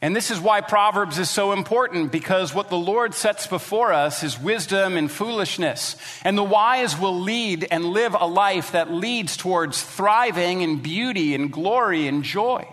And 0.01 0.15
this 0.15 0.29
is 0.29 0.39
why 0.39 0.62
Proverbs 0.62 1.17
is 1.17 1.32
so 1.32 1.51
important 1.51 2.12
because 2.12 2.53
what 2.53 2.70
the 2.70 2.77
Lord 2.77 3.15
sets 3.15 3.48
before 3.48 3.91
us 3.91 4.24
is 4.24 4.39
wisdom 4.39 4.98
and 4.98 5.10
foolishness. 5.10 5.96
And 6.24 6.38
the 6.38 6.44
wise 6.44 7.00
will 7.00 7.20
lead 7.20 7.67
and 7.72 7.86
live 7.86 8.13
a 8.13 8.27
life 8.27 8.74
that 8.74 8.91
leads 8.91 9.36
towards 9.36 9.82
thriving 9.82 10.62
and 10.62 10.84
beauty 10.84 11.34
and 11.34 11.51
glory 11.51 12.08
and 12.08 12.24
joy. 12.24 12.67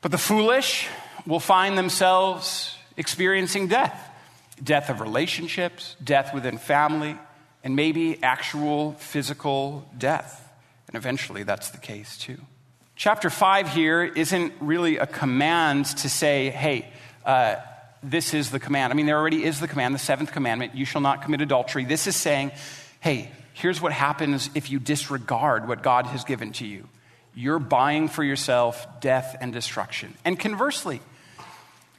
But 0.00 0.10
the 0.10 0.18
foolish 0.18 0.88
will 1.26 1.40
find 1.40 1.76
themselves 1.76 2.76
experiencing 2.96 3.68
death 3.68 4.12
death 4.62 4.88
of 4.88 5.00
relationships, 5.00 5.96
death 6.02 6.32
within 6.32 6.58
family, 6.58 7.16
and 7.62 7.76
maybe 7.76 8.22
actual 8.22 8.92
physical 8.92 9.88
death. 9.96 10.42
And 10.88 10.96
eventually 10.96 11.42
that's 11.42 11.70
the 11.70 11.78
case 11.78 12.16
too. 12.16 12.38
Chapter 12.94 13.28
5 13.28 13.68
here 13.68 14.02
isn't 14.02 14.54
really 14.60 14.96
a 14.96 15.06
command 15.06 15.86
to 15.86 16.08
say, 16.08 16.48
hey, 16.50 16.90
uh, 17.24 17.56
this 18.02 18.32
is 18.32 18.50
the 18.50 18.60
command. 18.60 18.92
I 18.92 18.96
mean, 18.96 19.06
there 19.06 19.18
already 19.18 19.44
is 19.44 19.60
the 19.60 19.68
command, 19.68 19.94
the 19.94 19.98
seventh 19.98 20.32
commandment, 20.32 20.74
you 20.74 20.84
shall 20.84 21.00
not 21.00 21.22
commit 21.22 21.40
adultery. 21.42 21.84
This 21.84 22.06
is 22.06 22.16
saying, 22.16 22.52
hey, 23.00 23.30
here's 23.52 23.82
what 23.82 23.92
happens 23.92 24.48
if 24.54 24.70
you 24.70 24.78
disregard 24.78 25.68
what 25.68 25.82
God 25.82 26.06
has 26.06 26.24
given 26.24 26.52
to 26.52 26.66
you. 26.66 26.88
You're 27.34 27.58
buying 27.58 28.08
for 28.08 28.24
yourself 28.24 28.86
death 29.00 29.36
and 29.40 29.52
destruction. 29.52 30.14
And 30.24 30.38
conversely, 30.38 31.02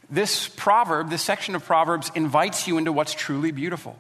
this 0.09 0.47
proverb, 0.47 1.09
this 1.09 1.21
section 1.21 1.55
of 1.55 1.65
Proverbs, 1.65 2.11
invites 2.15 2.67
you 2.67 2.77
into 2.77 2.91
what's 2.91 3.13
truly 3.13 3.51
beautiful 3.51 3.97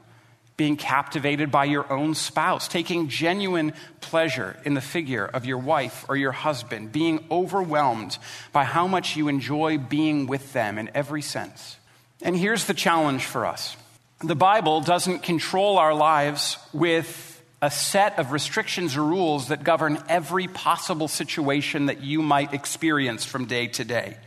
being 0.57 0.75
captivated 0.75 1.51
by 1.51 1.65
your 1.65 1.91
own 1.93 2.15
spouse, 2.15 2.67
taking 2.67 3.07
genuine 3.07 3.73
pleasure 4.01 4.57
in 4.65 4.73
the 4.73 4.81
figure 4.81 5.25
of 5.25 5.45
your 5.45 5.59
wife 5.59 6.03
or 6.09 6.17
your 6.17 6.31
husband, 6.31 6.91
being 6.91 7.23
overwhelmed 7.29 8.17
by 8.51 8.63
how 8.63 8.87
much 8.87 9.15
you 9.15 9.27
enjoy 9.27 9.77
being 9.77 10.25
with 10.25 10.53
them 10.53 10.79
in 10.79 10.89
every 10.95 11.21
sense. 11.21 11.77
And 12.23 12.35
here's 12.35 12.65
the 12.65 12.73
challenge 12.73 13.23
for 13.23 13.45
us 13.45 13.77
the 14.19 14.35
Bible 14.35 14.81
doesn't 14.81 15.19
control 15.19 15.77
our 15.77 15.93
lives 15.93 16.57
with 16.73 17.35
a 17.61 17.69
set 17.69 18.17
of 18.17 18.31
restrictions 18.31 18.97
or 18.97 19.03
rules 19.03 19.49
that 19.49 19.63
govern 19.63 20.01
every 20.09 20.47
possible 20.47 21.07
situation 21.07 21.85
that 21.85 22.01
you 22.01 22.23
might 22.23 22.53
experience 22.53 23.25
from 23.25 23.45
day 23.45 23.67
to 23.67 23.85
day. 23.85 24.17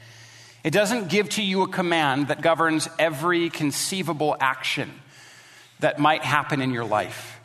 It 0.63 0.73
doesn't 0.73 1.09
give 1.09 1.29
to 1.31 1.43
you 1.43 1.63
a 1.63 1.69
command 1.69 2.29
that 2.29 2.43
governs 2.43 2.89
every 2.99 3.49
conceivable 3.49 4.37
action 4.41 4.91
that 5.81 5.99
might 5.99 6.23
happen 6.23 6.61
in 6.61 6.71
your 6.71 6.85
life. 6.85 7.41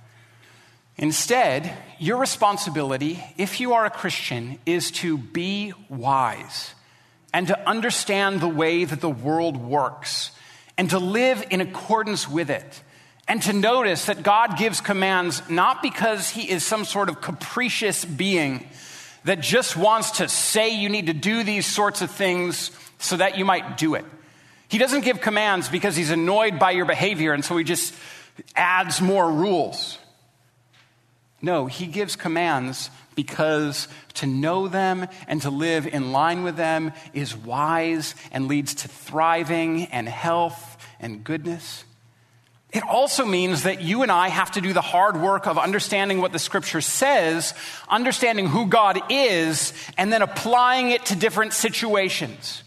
Instead, 0.98 1.72
your 2.00 2.17
responsibility, 2.17 3.24
if 3.38 3.60
you 3.60 3.74
are 3.74 3.86
a 3.86 3.89
Christian, 3.89 4.60
is 4.65 4.91
to 4.91 5.17
be 5.17 5.74
wise 5.89 6.74
and 7.34 7.48
to 7.48 7.69
understand 7.69 8.39
the 8.39 8.48
way 8.48 8.86
that 8.86 9.01
the 9.01 9.10
world 9.10 9.57
works 9.57 10.31
and 10.77 10.89
to 10.89 11.00
live 11.00 11.45
in 11.50 11.62
accordance 11.62 12.29
with 12.29 12.50
it. 12.50 12.81
And 13.27 13.41
to 13.43 13.53
notice 13.53 14.05
that 14.05 14.22
God 14.22 14.55
gives 14.57 14.81
commands 14.81 15.41
not 15.50 15.81
because 15.81 16.29
he 16.29 16.50
is 16.50 16.63
some 16.63 16.86
sort 16.86 17.10
of 17.10 17.22
capricious 17.22 18.05
being 18.05 18.69
that 19.24 19.39
just 19.41 19.75
wants 19.75 20.12
to 20.12 20.29
say 20.29 20.79
you 20.79 20.89
need 20.89 21.07
to 21.07 21.13
do 21.13 21.43
these 21.43 21.65
sorts 21.65 22.03
of 22.03 22.12
things 22.12 22.69
so 23.05 23.17
that 23.17 23.38
you 23.38 23.45
might 23.45 23.77
do 23.77 23.95
it. 23.95 24.05
He 24.67 24.77
doesn't 24.77 25.01
give 25.01 25.21
commands 25.21 25.69
because 25.69 25.95
he's 25.95 26.09
annoyed 26.09 26.59
by 26.59 26.71
your 26.71 26.85
behavior 26.85 27.33
and 27.33 27.45
so 27.45 27.55
he 27.57 27.63
just 27.63 27.93
adds 28.55 29.01
more 29.01 29.31
rules. 29.31 29.97
No, 31.41 31.67
he 31.67 31.85
gives 31.85 32.15
commands 32.15 32.89
because 33.13 33.88
to 34.15 34.25
know 34.25 34.67
them 34.67 35.07
and 35.27 35.41
to 35.43 35.50
live 35.50 35.85
in 35.88 36.12
line 36.12 36.43
with 36.43 36.57
them 36.57 36.91
is 37.13 37.35
wise 37.35 38.15
and 38.31 38.47
leads 38.47 38.74
to 38.75 38.88
thriving 38.88 39.85
and 39.85 40.09
health 40.09 40.77
and 41.00 41.24
goodness. 41.24 41.85
It 42.71 42.83
also 42.83 43.24
means 43.24 43.63
that 43.63 43.81
you 43.81 44.01
and 44.01 44.12
I 44.12 44.27
have 44.27 44.51
to 44.51 44.62
do 44.62 44.74
the 44.74 44.81
hard 44.81 45.15
work 45.15 45.47
of 45.47 45.57
understanding 45.57 46.19
what 46.19 46.33
the 46.33 46.39
scripture 46.39 46.81
says, 46.81 47.53
understanding 47.88 48.47
who 48.47 48.65
God 48.65 49.00
is, 49.09 49.71
and 49.97 50.12
then 50.12 50.21
applying 50.21 50.91
it 50.91 51.05
to 51.05 51.15
different 51.15 51.53
situations. 51.53 52.63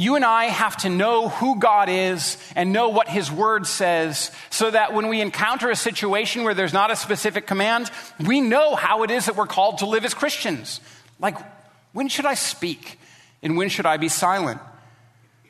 You 0.00 0.16
and 0.16 0.24
I 0.24 0.44
have 0.44 0.78
to 0.78 0.88
know 0.88 1.28
who 1.28 1.58
God 1.58 1.90
is 1.90 2.38
and 2.56 2.72
know 2.72 2.88
what 2.88 3.06
His 3.06 3.30
Word 3.30 3.66
says 3.66 4.30
so 4.48 4.70
that 4.70 4.94
when 4.94 5.08
we 5.08 5.20
encounter 5.20 5.68
a 5.68 5.76
situation 5.76 6.42
where 6.42 6.54
there's 6.54 6.72
not 6.72 6.90
a 6.90 6.96
specific 6.96 7.46
command, 7.46 7.90
we 8.18 8.40
know 8.40 8.76
how 8.76 9.02
it 9.02 9.10
is 9.10 9.26
that 9.26 9.36
we're 9.36 9.46
called 9.46 9.78
to 9.78 9.86
live 9.86 10.06
as 10.06 10.14
Christians. 10.14 10.80
Like, 11.18 11.36
when 11.92 12.08
should 12.08 12.24
I 12.24 12.32
speak 12.32 12.98
and 13.42 13.58
when 13.58 13.68
should 13.68 13.84
I 13.84 13.98
be 13.98 14.08
silent? 14.08 14.62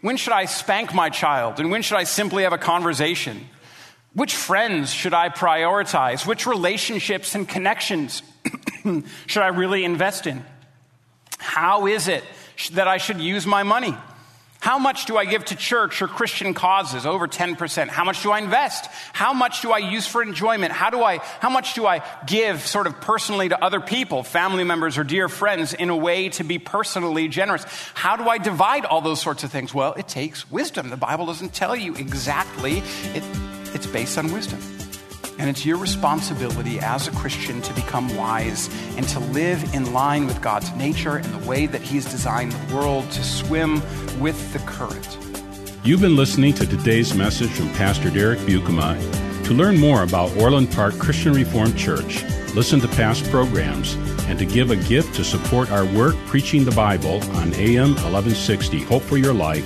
When 0.00 0.16
should 0.16 0.32
I 0.32 0.46
spank 0.46 0.92
my 0.92 1.10
child 1.10 1.60
and 1.60 1.70
when 1.70 1.82
should 1.82 1.98
I 1.98 2.02
simply 2.02 2.42
have 2.42 2.52
a 2.52 2.58
conversation? 2.58 3.46
Which 4.14 4.34
friends 4.34 4.92
should 4.92 5.14
I 5.14 5.28
prioritize? 5.28 6.26
Which 6.26 6.44
relationships 6.44 7.36
and 7.36 7.48
connections 7.48 8.24
should 9.28 9.42
I 9.44 9.48
really 9.48 9.84
invest 9.84 10.26
in? 10.26 10.44
How 11.38 11.86
is 11.86 12.08
it 12.08 12.24
that 12.72 12.88
I 12.88 12.96
should 12.96 13.20
use 13.20 13.46
my 13.46 13.62
money? 13.62 13.96
How 14.60 14.78
much 14.78 15.06
do 15.06 15.16
I 15.16 15.24
give 15.24 15.46
to 15.46 15.56
church 15.56 16.02
or 16.02 16.06
Christian 16.06 16.52
causes? 16.52 17.06
Over 17.06 17.26
10%. 17.26 17.88
How 17.88 18.04
much 18.04 18.22
do 18.22 18.30
I 18.30 18.38
invest? 18.40 18.86
How 19.14 19.32
much 19.32 19.62
do 19.62 19.72
I 19.72 19.78
use 19.78 20.06
for 20.06 20.22
enjoyment? 20.22 20.70
How 20.70 20.90
do 20.90 21.02
I, 21.02 21.16
how 21.40 21.48
much 21.48 21.72
do 21.72 21.86
I 21.86 22.02
give 22.26 22.66
sort 22.66 22.86
of 22.86 23.00
personally 23.00 23.48
to 23.48 23.64
other 23.64 23.80
people, 23.80 24.22
family 24.22 24.64
members 24.64 24.98
or 24.98 25.04
dear 25.04 25.30
friends 25.30 25.72
in 25.72 25.88
a 25.88 25.96
way 25.96 26.28
to 26.30 26.44
be 26.44 26.58
personally 26.58 27.26
generous? 27.26 27.64
How 27.94 28.16
do 28.16 28.28
I 28.28 28.36
divide 28.36 28.84
all 28.84 29.00
those 29.00 29.22
sorts 29.22 29.44
of 29.44 29.50
things? 29.50 29.72
Well, 29.72 29.94
it 29.94 30.08
takes 30.08 30.50
wisdom. 30.50 30.90
The 30.90 30.96
Bible 30.98 31.24
doesn't 31.24 31.54
tell 31.54 31.74
you 31.74 31.94
exactly. 31.94 32.82
It, 33.14 33.24
it's 33.72 33.86
based 33.86 34.18
on 34.18 34.30
wisdom. 34.30 34.60
And 35.40 35.48
it's 35.48 35.64
your 35.64 35.78
responsibility 35.78 36.78
as 36.80 37.08
a 37.08 37.12
Christian 37.12 37.62
to 37.62 37.72
become 37.72 38.14
wise 38.14 38.68
and 38.98 39.08
to 39.08 39.18
live 39.18 39.74
in 39.74 39.94
line 39.94 40.26
with 40.26 40.42
God's 40.42 40.70
nature 40.74 41.16
and 41.16 41.32
the 41.32 41.48
way 41.48 41.64
that 41.64 41.80
He's 41.80 42.04
designed 42.04 42.52
the 42.52 42.76
world 42.76 43.10
to 43.12 43.24
swim 43.24 43.76
with 44.20 44.52
the 44.52 44.58
current. 44.60 45.16
You've 45.82 46.02
been 46.02 46.14
listening 46.14 46.52
to 46.54 46.66
today's 46.66 47.14
message 47.14 47.48
from 47.52 47.70
Pastor 47.70 48.10
Derek 48.10 48.38
Buikema. 48.40 48.98
To 49.46 49.54
learn 49.54 49.78
more 49.78 50.02
about 50.02 50.36
Orland 50.36 50.70
Park 50.72 50.98
Christian 50.98 51.32
Reformed 51.32 51.78
Church, 51.78 52.22
listen 52.54 52.78
to 52.80 52.88
past 52.88 53.24
programs, 53.30 53.94
and 54.28 54.38
to 54.38 54.44
give 54.44 54.70
a 54.70 54.76
gift 54.76 55.14
to 55.14 55.24
support 55.24 55.70
our 55.70 55.86
work 55.86 56.16
preaching 56.26 56.66
the 56.66 56.72
Bible 56.72 57.22
on 57.36 57.54
AM 57.54 57.94
1160 57.94 58.82
Hope 58.82 59.02
for 59.02 59.16
Your 59.16 59.32
Life, 59.32 59.64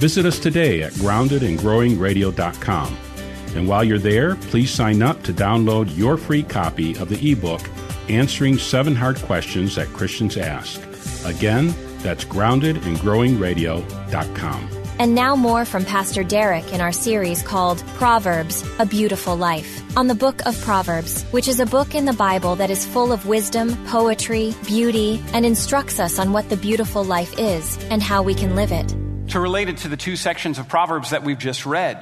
visit 0.00 0.26
us 0.26 0.40
today 0.40 0.82
at 0.82 0.90
groundedandgrowingradio.com. 0.94 3.11
And 3.54 3.68
while 3.68 3.84
you're 3.84 3.98
there, 3.98 4.36
please 4.36 4.70
sign 4.70 5.02
up 5.02 5.22
to 5.24 5.32
download 5.32 5.94
your 5.96 6.16
free 6.16 6.42
copy 6.42 6.96
of 6.96 7.08
the 7.08 7.32
ebook, 7.32 7.60
Answering 8.08 8.58
Seven 8.58 8.94
Hard 8.94 9.16
Questions 9.18 9.76
That 9.76 9.88
Christians 9.88 10.36
Ask. 10.36 10.80
Again, 11.24 11.74
that's 11.98 12.24
groundedandgrowingradio.com. 12.24 14.68
And 14.98 15.14
now 15.14 15.34
more 15.34 15.64
from 15.64 15.84
Pastor 15.84 16.22
Derek 16.22 16.72
in 16.72 16.80
our 16.80 16.92
series 16.92 17.42
called 17.42 17.82
Proverbs, 17.94 18.64
A 18.78 18.86
Beautiful 18.86 19.36
Life, 19.36 19.82
on 19.96 20.06
the 20.06 20.14
book 20.14 20.44
of 20.46 20.60
Proverbs, 20.60 21.24
which 21.32 21.48
is 21.48 21.60
a 21.60 21.66
book 21.66 21.94
in 21.94 22.04
the 22.04 22.12
Bible 22.12 22.56
that 22.56 22.70
is 22.70 22.86
full 22.86 23.12
of 23.12 23.26
wisdom, 23.26 23.74
poetry, 23.86 24.54
beauty, 24.66 25.22
and 25.32 25.46
instructs 25.46 25.98
us 25.98 26.18
on 26.18 26.32
what 26.32 26.48
the 26.50 26.56
beautiful 26.56 27.04
life 27.04 27.38
is 27.38 27.82
and 27.90 28.02
how 28.02 28.22
we 28.22 28.34
can 28.34 28.54
live 28.54 28.70
it. 28.70 28.94
To 29.30 29.40
relate 29.40 29.68
it 29.68 29.78
to 29.78 29.88
the 29.88 29.96
two 29.96 30.14
sections 30.14 30.58
of 30.58 30.68
Proverbs 30.68 31.10
that 31.10 31.24
we've 31.24 31.38
just 31.38 31.64
read, 31.64 31.98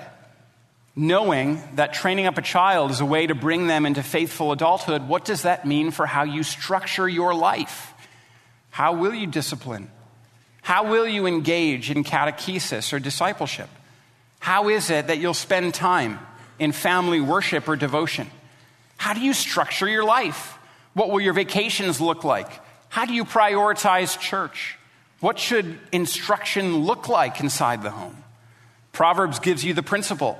knowing 1.00 1.62
that 1.76 1.94
training 1.94 2.26
up 2.26 2.36
a 2.36 2.42
child 2.42 2.90
is 2.90 3.00
a 3.00 3.06
way 3.06 3.26
to 3.26 3.34
bring 3.34 3.66
them 3.66 3.86
into 3.86 4.02
faithful 4.02 4.52
adulthood, 4.52 5.08
what 5.08 5.24
does 5.24 5.42
that 5.42 5.66
mean 5.66 5.90
for 5.90 6.04
how 6.04 6.24
you 6.24 6.42
structure 6.42 7.08
your 7.08 7.34
life? 7.34 7.94
How 8.68 8.92
will 8.92 9.14
you 9.14 9.26
discipline? 9.26 9.90
How 10.60 10.90
will 10.90 11.08
you 11.08 11.26
engage 11.26 11.90
in 11.90 12.04
catechesis 12.04 12.92
or 12.92 12.98
discipleship? 12.98 13.70
How 14.40 14.68
is 14.68 14.90
it 14.90 15.06
that 15.06 15.18
you'll 15.18 15.32
spend 15.32 15.72
time 15.72 16.18
in 16.58 16.70
family 16.70 17.20
worship 17.20 17.66
or 17.66 17.76
devotion? 17.76 18.30
How 18.98 19.14
do 19.14 19.20
you 19.20 19.32
structure 19.32 19.88
your 19.88 20.04
life? 20.04 20.58
What 20.92 21.08
will 21.08 21.20
your 21.22 21.32
vacations 21.32 21.98
look 21.98 22.24
like? 22.24 22.50
How 22.90 23.06
do 23.06 23.14
you 23.14 23.24
prioritize 23.24 24.20
church? 24.20 24.76
What 25.20 25.38
should 25.38 25.78
instruction 25.92 26.84
look 26.84 27.08
like 27.08 27.40
inside 27.40 27.82
the 27.82 27.90
home? 27.90 28.22
Proverbs 28.92 29.38
gives 29.38 29.64
you 29.64 29.72
the 29.72 29.82
principle 29.82 30.38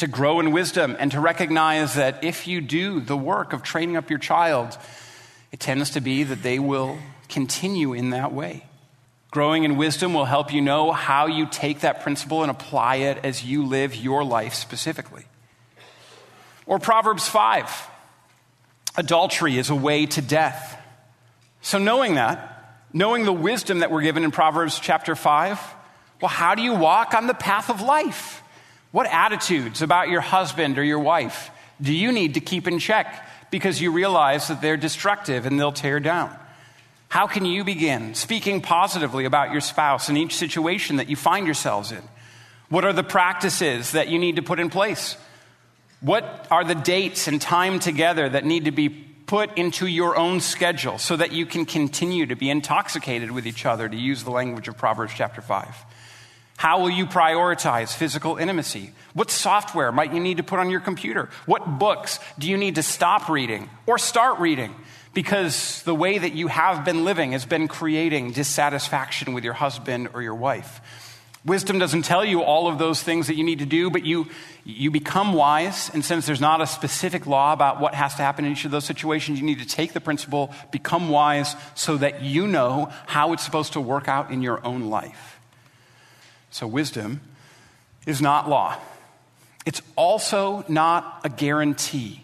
to 0.00 0.06
grow 0.06 0.40
in 0.40 0.50
wisdom 0.50 0.96
and 0.98 1.12
to 1.12 1.20
recognize 1.20 1.94
that 1.94 2.24
if 2.24 2.46
you 2.46 2.60
do 2.60 3.00
the 3.00 3.16
work 3.16 3.52
of 3.52 3.62
training 3.62 3.96
up 3.96 4.10
your 4.10 4.18
child, 4.18 4.76
it 5.52 5.60
tends 5.60 5.90
to 5.90 6.00
be 6.00 6.22
that 6.24 6.42
they 6.42 6.58
will 6.58 6.98
continue 7.28 7.92
in 7.92 8.10
that 8.10 8.32
way. 8.32 8.64
Growing 9.30 9.62
in 9.64 9.76
wisdom 9.76 10.12
will 10.12 10.24
help 10.24 10.52
you 10.52 10.60
know 10.60 10.90
how 10.90 11.26
you 11.26 11.46
take 11.46 11.80
that 11.80 12.02
principle 12.02 12.42
and 12.42 12.50
apply 12.50 12.96
it 12.96 13.18
as 13.24 13.44
you 13.44 13.64
live 13.64 13.94
your 13.94 14.24
life 14.24 14.54
specifically. 14.54 15.24
Or 16.66 16.78
Proverbs 16.78 17.28
5 17.28 17.88
adultery 18.96 19.56
is 19.56 19.70
a 19.70 19.74
way 19.74 20.06
to 20.06 20.22
death. 20.22 20.76
So, 21.62 21.78
knowing 21.78 22.14
that, 22.14 22.86
knowing 22.92 23.24
the 23.24 23.32
wisdom 23.32 23.80
that 23.80 23.90
we're 23.90 24.02
given 24.02 24.24
in 24.24 24.30
Proverbs 24.30 24.80
chapter 24.80 25.14
5, 25.14 25.60
well, 26.20 26.28
how 26.28 26.54
do 26.54 26.62
you 26.62 26.74
walk 26.74 27.14
on 27.14 27.26
the 27.26 27.34
path 27.34 27.70
of 27.70 27.82
life? 27.82 28.39
What 28.92 29.06
attitudes 29.06 29.82
about 29.82 30.08
your 30.08 30.20
husband 30.20 30.78
or 30.78 30.84
your 30.84 30.98
wife 30.98 31.50
do 31.80 31.92
you 31.92 32.12
need 32.12 32.34
to 32.34 32.40
keep 32.40 32.66
in 32.66 32.78
check 32.78 33.26
because 33.50 33.80
you 33.80 33.92
realize 33.92 34.48
that 34.48 34.60
they're 34.60 34.76
destructive 34.76 35.46
and 35.46 35.58
they'll 35.58 35.72
tear 35.72 36.00
down? 36.00 36.36
How 37.08 37.26
can 37.26 37.44
you 37.44 37.64
begin 37.64 38.14
speaking 38.14 38.60
positively 38.60 39.24
about 39.24 39.52
your 39.52 39.60
spouse 39.60 40.08
in 40.08 40.16
each 40.16 40.36
situation 40.36 40.96
that 40.96 41.08
you 41.08 41.16
find 41.16 41.46
yourselves 41.46 41.92
in? 41.92 42.02
What 42.68 42.84
are 42.84 42.92
the 42.92 43.02
practices 43.02 43.92
that 43.92 44.08
you 44.08 44.18
need 44.18 44.36
to 44.36 44.42
put 44.42 44.60
in 44.60 44.70
place? 44.70 45.16
What 46.00 46.46
are 46.50 46.64
the 46.64 46.74
dates 46.74 47.26
and 47.26 47.40
time 47.40 47.80
together 47.80 48.28
that 48.28 48.44
need 48.44 48.66
to 48.66 48.70
be 48.70 48.88
put 48.88 49.56
into 49.58 49.86
your 49.86 50.16
own 50.16 50.40
schedule 50.40 50.98
so 50.98 51.16
that 51.16 51.32
you 51.32 51.46
can 51.46 51.64
continue 51.64 52.26
to 52.26 52.36
be 52.36 52.50
intoxicated 52.50 53.30
with 53.30 53.46
each 53.46 53.66
other, 53.66 53.88
to 53.88 53.96
use 53.96 54.24
the 54.24 54.30
language 54.30 54.66
of 54.68 54.76
Proverbs 54.76 55.12
chapter 55.14 55.40
5? 55.40 55.66
How 56.60 56.78
will 56.78 56.90
you 56.90 57.06
prioritize 57.06 57.96
physical 57.96 58.36
intimacy? 58.36 58.92
What 59.14 59.30
software 59.30 59.90
might 59.92 60.12
you 60.12 60.20
need 60.20 60.36
to 60.36 60.42
put 60.42 60.58
on 60.58 60.68
your 60.68 60.80
computer? 60.80 61.30
What 61.46 61.78
books 61.78 62.18
do 62.38 62.50
you 62.50 62.58
need 62.58 62.74
to 62.74 62.82
stop 62.82 63.30
reading 63.30 63.70
or 63.86 63.96
start 63.96 64.40
reading? 64.40 64.74
Because 65.14 65.82
the 65.84 65.94
way 65.94 66.18
that 66.18 66.34
you 66.34 66.48
have 66.48 66.84
been 66.84 67.06
living 67.06 67.32
has 67.32 67.46
been 67.46 67.66
creating 67.66 68.32
dissatisfaction 68.32 69.32
with 69.32 69.42
your 69.42 69.54
husband 69.54 70.10
or 70.12 70.20
your 70.20 70.34
wife. 70.34 70.82
Wisdom 71.46 71.78
doesn't 71.78 72.02
tell 72.02 72.26
you 72.26 72.42
all 72.42 72.68
of 72.68 72.78
those 72.78 73.02
things 73.02 73.28
that 73.28 73.36
you 73.36 73.44
need 73.44 73.60
to 73.60 73.66
do, 73.66 73.88
but 73.88 74.04
you, 74.04 74.26
you 74.62 74.90
become 74.90 75.32
wise. 75.32 75.90
And 75.94 76.04
since 76.04 76.26
there's 76.26 76.42
not 76.42 76.60
a 76.60 76.66
specific 76.66 77.26
law 77.26 77.54
about 77.54 77.80
what 77.80 77.94
has 77.94 78.16
to 78.16 78.22
happen 78.22 78.44
in 78.44 78.52
each 78.52 78.66
of 78.66 78.70
those 78.70 78.84
situations, 78.84 79.40
you 79.40 79.46
need 79.46 79.60
to 79.60 79.66
take 79.66 79.94
the 79.94 80.00
principle, 80.02 80.52
become 80.72 81.08
wise, 81.08 81.56
so 81.74 81.96
that 81.96 82.20
you 82.20 82.46
know 82.46 82.92
how 83.06 83.32
it's 83.32 83.46
supposed 83.46 83.72
to 83.72 83.80
work 83.80 84.08
out 84.08 84.30
in 84.30 84.42
your 84.42 84.62
own 84.66 84.90
life. 84.90 85.29
So, 86.50 86.66
wisdom 86.66 87.20
is 88.06 88.20
not 88.20 88.48
law, 88.48 88.76
it's 89.66 89.82
also 89.96 90.64
not 90.68 91.20
a 91.24 91.28
guarantee. 91.28 92.22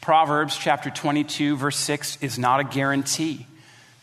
Proverbs 0.00 0.56
chapter 0.56 0.90
22, 0.90 1.56
verse 1.56 1.76
6 1.76 2.18
is 2.22 2.36
not 2.36 2.58
a 2.58 2.64
guarantee 2.64 3.46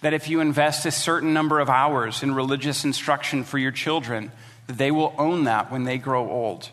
that 0.01 0.13
if 0.13 0.29
you 0.29 0.39
invest 0.39 0.86
a 0.86 0.91
certain 0.91 1.33
number 1.33 1.59
of 1.59 1.69
hours 1.69 2.24
in 2.24 2.33
religious 2.33 2.86
instruction 2.86 3.43
for 3.43 3.57
your 3.57 3.71
children, 3.71 4.31
that 4.67 4.77
they 4.77 4.91
will 4.91 5.13
own 5.17 5.43
that 5.43 5.71
when 5.71 5.83
they 5.83 5.98
grow 5.98 6.29
old. 6.29 6.69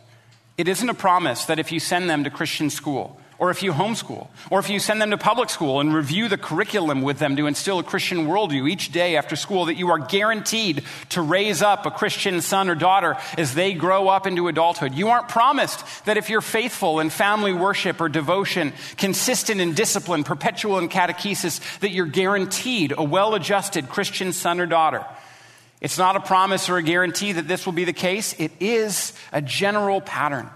It 0.56 0.68
isn't 0.68 0.88
a 0.88 0.94
promise 0.94 1.46
that 1.46 1.58
if 1.58 1.72
you 1.72 1.80
send 1.80 2.08
them 2.08 2.24
to 2.24 2.30
Christian 2.30 2.70
school, 2.70 3.20
or 3.38 3.50
if 3.50 3.62
you 3.62 3.72
homeschool, 3.72 4.28
or 4.50 4.58
if 4.58 4.70
you 4.70 4.80
send 4.80 5.00
them 5.00 5.10
to 5.10 5.18
public 5.18 5.50
school 5.50 5.80
and 5.80 5.94
review 5.94 6.28
the 6.28 6.38
curriculum 6.38 7.02
with 7.02 7.18
them 7.18 7.36
to 7.36 7.46
instill 7.46 7.78
a 7.78 7.82
Christian 7.82 8.26
worldview 8.26 8.70
each 8.70 8.92
day 8.92 9.16
after 9.16 9.36
school, 9.36 9.66
that 9.66 9.76
you 9.76 9.90
are 9.90 9.98
guaranteed 9.98 10.84
to 11.10 11.20
raise 11.20 11.60
up 11.60 11.84
a 11.84 11.90
Christian 11.90 12.40
son 12.40 12.68
or 12.68 12.74
daughter 12.74 13.16
as 13.36 13.54
they 13.54 13.74
grow 13.74 14.08
up 14.08 14.26
into 14.26 14.48
adulthood. 14.48 14.94
You 14.94 15.08
aren't 15.08 15.28
promised 15.28 15.84
that 16.06 16.16
if 16.16 16.30
you're 16.30 16.40
faithful 16.40 17.00
in 17.00 17.10
family 17.10 17.52
worship 17.52 18.00
or 18.00 18.08
devotion, 18.08 18.72
consistent 18.96 19.60
in 19.60 19.74
discipline, 19.74 20.24
perpetual 20.24 20.78
in 20.78 20.88
catechesis, 20.88 21.60
that 21.80 21.90
you're 21.90 22.06
guaranteed 22.06 22.94
a 22.96 23.04
well 23.04 23.34
adjusted 23.34 23.88
Christian 23.88 24.32
son 24.32 24.60
or 24.60 24.66
daughter. 24.66 25.04
It's 25.80 25.98
not 25.98 26.16
a 26.16 26.20
promise 26.20 26.70
or 26.70 26.78
a 26.78 26.82
guarantee 26.82 27.32
that 27.32 27.46
this 27.46 27.66
will 27.66 27.74
be 27.74 27.84
the 27.84 27.92
case. 27.92 28.34
It 28.38 28.50
is 28.60 29.12
a 29.32 29.42
general 29.42 30.00
pattern. 30.00 30.48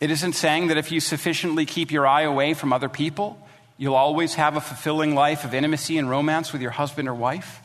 It 0.00 0.10
isn't 0.10 0.34
saying 0.34 0.68
that 0.68 0.76
if 0.76 0.92
you 0.92 1.00
sufficiently 1.00 1.66
keep 1.66 1.90
your 1.90 2.06
eye 2.06 2.22
away 2.22 2.54
from 2.54 2.72
other 2.72 2.88
people, 2.88 3.38
you'll 3.76 3.94
always 3.94 4.34
have 4.34 4.56
a 4.56 4.60
fulfilling 4.60 5.14
life 5.14 5.44
of 5.44 5.54
intimacy 5.54 5.98
and 5.98 6.08
romance 6.08 6.52
with 6.52 6.62
your 6.62 6.70
husband 6.70 7.08
or 7.08 7.14
wife. 7.14 7.60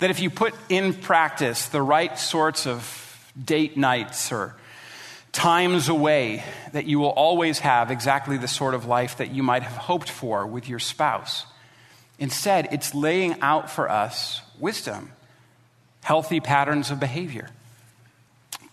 That 0.00 0.10
if 0.10 0.20
you 0.20 0.30
put 0.30 0.54
in 0.68 0.94
practice 0.94 1.66
the 1.66 1.82
right 1.82 2.18
sorts 2.18 2.66
of 2.66 3.32
date 3.42 3.76
nights 3.76 4.32
or 4.32 4.56
times 5.32 5.88
away, 5.88 6.42
that 6.72 6.86
you 6.86 6.98
will 6.98 7.10
always 7.10 7.60
have 7.60 7.90
exactly 7.90 8.36
the 8.36 8.48
sort 8.48 8.74
of 8.74 8.86
life 8.86 9.18
that 9.18 9.30
you 9.30 9.42
might 9.42 9.62
have 9.62 9.76
hoped 9.76 10.10
for 10.10 10.46
with 10.46 10.68
your 10.68 10.78
spouse. 10.80 11.46
Instead, 12.18 12.68
it's 12.72 12.94
laying 12.94 13.40
out 13.40 13.70
for 13.70 13.88
us 13.88 14.42
wisdom, 14.58 15.12
healthy 16.02 16.40
patterns 16.40 16.90
of 16.90 16.98
behavior. 16.98 17.48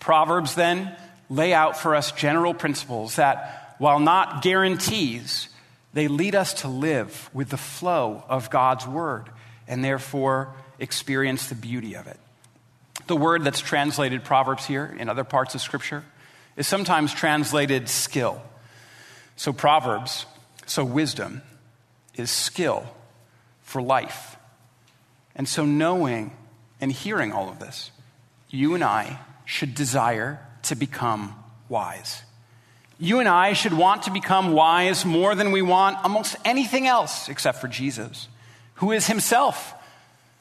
Proverbs, 0.00 0.54
then, 0.54 0.96
lay 1.30 1.52
out 1.52 1.76
for 1.76 1.94
us 1.94 2.12
general 2.12 2.54
principles 2.54 3.16
that, 3.16 3.74
while 3.78 4.00
not 4.00 4.42
guarantees, 4.42 5.48
they 5.92 6.08
lead 6.08 6.34
us 6.34 6.54
to 6.54 6.68
live 6.68 7.30
with 7.32 7.48
the 7.48 7.56
flow 7.56 8.24
of 8.28 8.50
God's 8.50 8.86
word 8.86 9.30
and 9.66 9.84
therefore 9.84 10.54
experience 10.78 11.48
the 11.48 11.54
beauty 11.54 11.94
of 11.94 12.06
it. 12.06 12.18
The 13.06 13.16
word 13.16 13.44
that's 13.44 13.60
translated 13.60 14.24
Proverbs 14.24 14.66
here 14.66 14.94
in 14.98 15.08
other 15.08 15.24
parts 15.24 15.54
of 15.54 15.60
Scripture 15.60 16.04
is 16.56 16.66
sometimes 16.66 17.14
translated 17.14 17.88
skill. 17.88 18.42
So, 19.36 19.52
Proverbs, 19.52 20.26
so 20.66 20.84
wisdom, 20.84 21.42
is 22.14 22.30
skill 22.30 22.84
for 23.62 23.80
life. 23.80 24.36
And 25.36 25.48
so, 25.48 25.64
knowing 25.64 26.32
and 26.80 26.90
hearing 26.90 27.32
all 27.32 27.48
of 27.48 27.60
this, 27.60 27.90
you 28.50 28.74
and 28.74 28.82
I 28.82 29.20
should 29.44 29.74
desire 29.74 30.40
to 30.62 30.74
become 30.74 31.34
wise. 31.68 32.22
You 32.98 33.20
and 33.20 33.28
I 33.28 33.52
should 33.52 33.72
want 33.72 34.04
to 34.04 34.10
become 34.10 34.52
wise 34.52 35.04
more 35.04 35.34
than 35.34 35.52
we 35.52 35.62
want 35.62 35.98
almost 36.02 36.36
anything 36.44 36.86
else 36.86 37.28
except 37.28 37.60
for 37.60 37.68
Jesus, 37.68 38.28
who 38.74 38.92
is 38.92 39.06
himself 39.06 39.74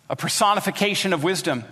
a 0.09 0.15
personification 0.15 1.13
of 1.13 1.23
wisdom. 1.23 1.63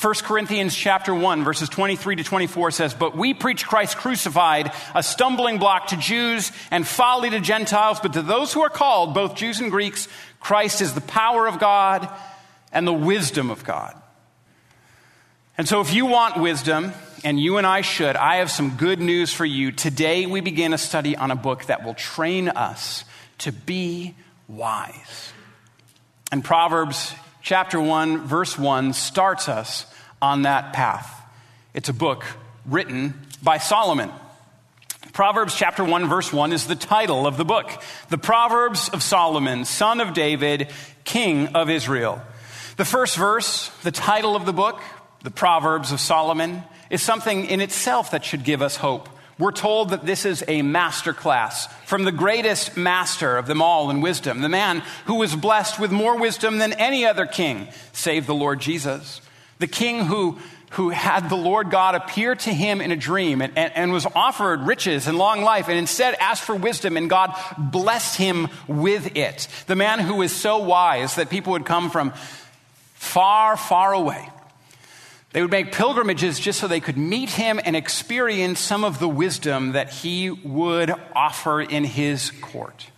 1 0.00 0.14
Corinthians 0.22 0.74
chapter 0.74 1.14
1 1.14 1.44
verses 1.44 1.68
23 1.68 2.16
to 2.16 2.24
24 2.24 2.70
says, 2.70 2.94
"But 2.94 3.16
we 3.16 3.34
preach 3.34 3.66
Christ 3.66 3.98
crucified, 3.98 4.72
a 4.94 5.02
stumbling 5.02 5.58
block 5.58 5.88
to 5.88 5.96
Jews 5.96 6.52
and 6.70 6.88
folly 6.88 7.28
to 7.30 7.40
Gentiles, 7.40 8.00
but 8.00 8.14
to 8.14 8.22
those 8.22 8.52
who 8.52 8.62
are 8.62 8.70
called, 8.70 9.12
both 9.12 9.34
Jews 9.34 9.60
and 9.60 9.70
Greeks, 9.70 10.08
Christ 10.38 10.80
is 10.80 10.94
the 10.94 11.02
power 11.02 11.46
of 11.46 11.58
God 11.58 12.08
and 12.72 12.86
the 12.86 12.94
wisdom 12.94 13.50
of 13.50 13.62
God." 13.62 13.94
And 15.58 15.68
so 15.68 15.82
if 15.82 15.92
you 15.92 16.06
want 16.06 16.38
wisdom, 16.38 16.94
and 17.24 17.38
you 17.38 17.58
and 17.58 17.66
I 17.66 17.82
should, 17.82 18.16
I 18.16 18.36
have 18.36 18.50
some 18.50 18.76
good 18.76 19.00
news 19.00 19.32
for 19.32 19.44
you. 19.44 19.72
Today 19.72 20.26
we 20.26 20.40
begin 20.40 20.72
a 20.72 20.78
study 20.78 21.16
on 21.16 21.30
a 21.30 21.36
book 21.36 21.66
that 21.66 21.84
will 21.84 21.94
train 21.94 22.48
us 22.48 23.04
to 23.38 23.52
be 23.52 24.14
wise. 24.48 25.32
And 26.32 26.44
Proverbs 26.44 27.14
chapter 27.42 27.80
1, 27.80 28.26
verse 28.26 28.58
1 28.58 28.92
starts 28.92 29.48
us 29.48 29.86
on 30.22 30.42
that 30.42 30.72
path. 30.72 31.10
It's 31.74 31.88
a 31.88 31.94
book 31.94 32.24
written 32.64 33.14
by 33.42 33.58
Solomon. 33.58 34.10
Proverbs 35.12 35.54
chapter 35.54 35.84
1, 35.84 36.08
verse 36.08 36.32
1 36.32 36.52
is 36.52 36.66
the 36.66 36.76
title 36.76 37.26
of 37.26 37.36
the 37.36 37.44
book. 37.44 37.70
The 38.08 38.18
Proverbs 38.18 38.88
of 38.90 39.02
Solomon, 39.02 39.64
son 39.64 40.00
of 40.00 40.14
David, 40.14 40.68
king 41.04 41.48
of 41.48 41.68
Israel. 41.68 42.22
The 42.76 42.84
first 42.84 43.16
verse, 43.16 43.70
the 43.82 43.90
title 43.90 44.36
of 44.36 44.46
the 44.46 44.52
book, 44.52 44.80
the 45.22 45.30
Proverbs 45.30 45.92
of 45.92 46.00
Solomon, 46.00 46.62
is 46.90 47.00
something 47.00 47.46
in 47.46 47.60
itself 47.60 48.10
that 48.10 48.24
should 48.24 48.44
give 48.44 48.60
us 48.60 48.76
hope. 48.76 49.08
We're 49.38 49.52
told 49.52 49.90
that 49.90 50.04
this 50.04 50.26
is 50.26 50.44
a 50.48 50.60
master 50.60 51.14
class 51.14 51.66
from 51.86 52.04
the 52.04 52.12
greatest 52.12 52.76
master 52.76 53.38
of 53.38 53.46
them 53.46 53.62
all 53.62 53.88
in 53.88 54.02
wisdom, 54.02 54.42
the 54.42 54.50
man 54.50 54.82
who 55.06 55.14
was 55.14 55.34
blessed 55.34 55.80
with 55.80 55.90
more 55.90 56.18
wisdom 56.18 56.58
than 56.58 56.74
any 56.74 57.06
other 57.06 57.24
king, 57.24 57.68
save 57.94 58.26
the 58.26 58.34
Lord 58.34 58.60
Jesus. 58.60 59.22
The 59.58 59.66
king 59.66 60.04
who, 60.04 60.38
who 60.72 60.90
had 60.90 61.30
the 61.30 61.36
Lord 61.36 61.70
God 61.70 61.94
appear 61.94 62.34
to 62.34 62.52
him 62.52 62.82
in 62.82 62.92
a 62.92 62.96
dream 62.96 63.40
and, 63.40 63.56
and, 63.56 63.72
and 63.74 63.92
was 63.92 64.06
offered 64.14 64.60
riches 64.66 65.06
and 65.06 65.16
long 65.16 65.40
life 65.40 65.68
and 65.68 65.78
instead 65.78 66.16
asked 66.16 66.42
for 66.42 66.54
wisdom 66.54 66.98
and 66.98 67.08
God 67.08 67.34
blessed 67.56 68.18
him 68.18 68.48
with 68.68 69.16
it. 69.16 69.48
The 69.68 69.76
man 69.76 70.00
who 70.00 70.16
was 70.16 70.32
so 70.32 70.58
wise 70.58 71.14
that 71.14 71.30
people 71.30 71.52
would 71.52 71.64
come 71.64 71.88
from 71.88 72.12
far, 72.94 73.56
far 73.56 73.94
away 73.94 74.28
they 75.32 75.42
would 75.42 75.50
make 75.50 75.72
pilgrimages 75.72 76.40
just 76.40 76.58
so 76.58 76.66
they 76.66 76.80
could 76.80 76.96
meet 76.96 77.30
him 77.30 77.60
and 77.64 77.76
experience 77.76 78.58
some 78.58 78.82
of 78.82 78.98
the 78.98 79.08
wisdom 79.08 79.72
that 79.72 79.90
he 79.90 80.30
would 80.30 80.92
offer 81.14 81.60
in 81.60 81.84
his 81.84 82.32
court. 82.40 82.88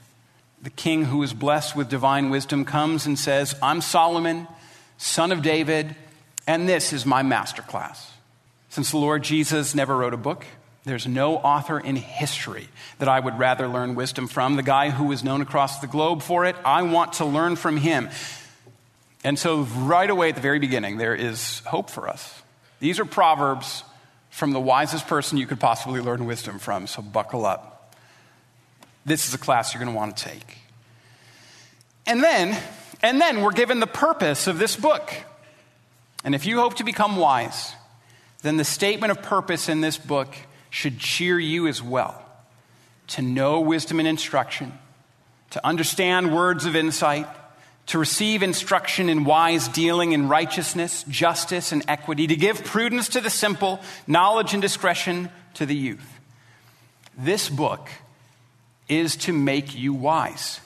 The 0.62 0.71
king 0.71 1.05
who 1.05 1.23
is 1.23 1.35
blessed 1.35 1.77
with 1.77 1.90
divine 1.90 2.31
wisdom 2.31 2.64
comes 2.64 3.05
and 3.05 3.18
says, 3.18 3.55
I'm 3.61 3.81
Solomon, 3.81 4.47
son 4.97 5.33
of 5.33 5.42
David, 5.42 5.95
and 6.47 6.68
this 6.68 6.92
is 6.92 7.05
my 7.05 7.23
masterclass. 7.23 8.09
Since 8.71 8.92
the 8.92 8.99
Lord 8.99 9.23
Jesus 9.23 9.75
never 9.75 9.97
wrote 9.97 10.14
a 10.14 10.18
book, 10.18 10.47
there's 10.85 11.07
no 11.07 11.37
author 11.37 11.79
in 11.79 11.97
history 11.97 12.68
that 12.99 13.09
I 13.09 13.21
would 13.21 13.38
rather 13.38 13.68
learn 13.68 13.95
wisdom 13.95 14.27
from. 14.27 14.57
The 14.57 14.62
guy 14.62 14.90
who 14.90 15.12
is 15.12 15.23
known 15.23 15.42
across 15.42 15.81
the 15.81 15.87
globe 15.87 16.23
for 16.23 16.47
it, 16.47 16.57
I 16.64 16.83
want 16.83 17.14
to 17.14 17.25
learn 17.25 17.57
from 17.57 17.77
him. 17.77 18.09
And 19.25 19.39
so, 19.39 19.63
right 19.63 20.11
away 20.11 20.31
at 20.31 20.35
the 20.35 20.41
very 20.41 20.59
beginning, 20.59 20.97
there 20.97 21.15
is 21.15 21.61
hope 21.61 21.91
for 21.91 22.09
us. 22.09 22.43
These 22.81 22.99
are 22.99 23.05
proverbs 23.05 23.85
from 24.31 24.53
the 24.53 24.61
wisest 24.61 25.07
person 25.07 25.39
you 25.39 25.47
could 25.47 25.61
possibly 25.61 26.01
learn 26.01 26.25
wisdom 26.25 26.59
from, 26.59 26.87
so 26.87 27.03
buckle 27.03 27.47
up. 27.47 27.95
This 29.05 29.29
is 29.29 29.35
a 29.35 29.39
class 29.39 29.73
you're 29.73 29.83
going 29.83 29.93
to 29.93 29.97
want 29.97 30.17
to 30.17 30.25
take. 30.25 30.59
And 32.07 32.23
then, 32.23 32.61
and 33.03 33.21
then 33.21 33.43
we're 33.43 33.53
given 33.53 33.79
the 33.79 33.87
purpose 33.87 34.47
of 34.47 34.59
this 34.59 34.75
book. 34.75 35.13
And 36.25 36.35
if 36.35 36.47
you 36.47 36.59
hope 36.59 36.75
to 36.75 36.85
become 36.85 37.17
wise, 37.17 37.73
then 38.43 38.57
the 38.57 38.65
statement 38.65 39.11
of 39.11 39.23
purpose 39.23 39.69
in 39.69 39.81
this 39.81 39.99
book 39.99 40.35
should 40.71 40.99
cheer 40.99 41.39
you 41.39 41.69
as 41.69 41.83
well 41.83 42.19
to 43.09 43.23
know 43.23 43.61
wisdom 43.61 43.99
and 43.99 44.09
instruction, 44.09 44.73
to 45.51 45.65
understand 45.67 46.35
words 46.35 46.65
of 46.65 46.75
insight, 46.75 47.27
to 47.87 47.99
receive 47.99 48.42
instruction 48.42 49.09
in 49.09 49.25
wise 49.25 49.68
dealing 49.68 50.12
in 50.12 50.29
righteousness, 50.29 51.05
justice, 51.09 51.73
and 51.73 51.85
equity, 51.88 52.27
to 52.27 52.37
give 52.37 52.64
prudence 52.64 53.09
to 53.11 53.21
the 53.21 53.31
simple, 53.31 53.81
knowledge 54.07 54.53
and 54.53 54.62
discretion 54.62 55.31
to 55.55 55.66
the 55.66 55.75
youth. 55.75 56.21
This 57.18 57.49
book 57.49 57.88
is 58.88 59.16
to 59.16 59.33
make 59.33 59.75
you 59.75 59.92
wise, 59.92 60.61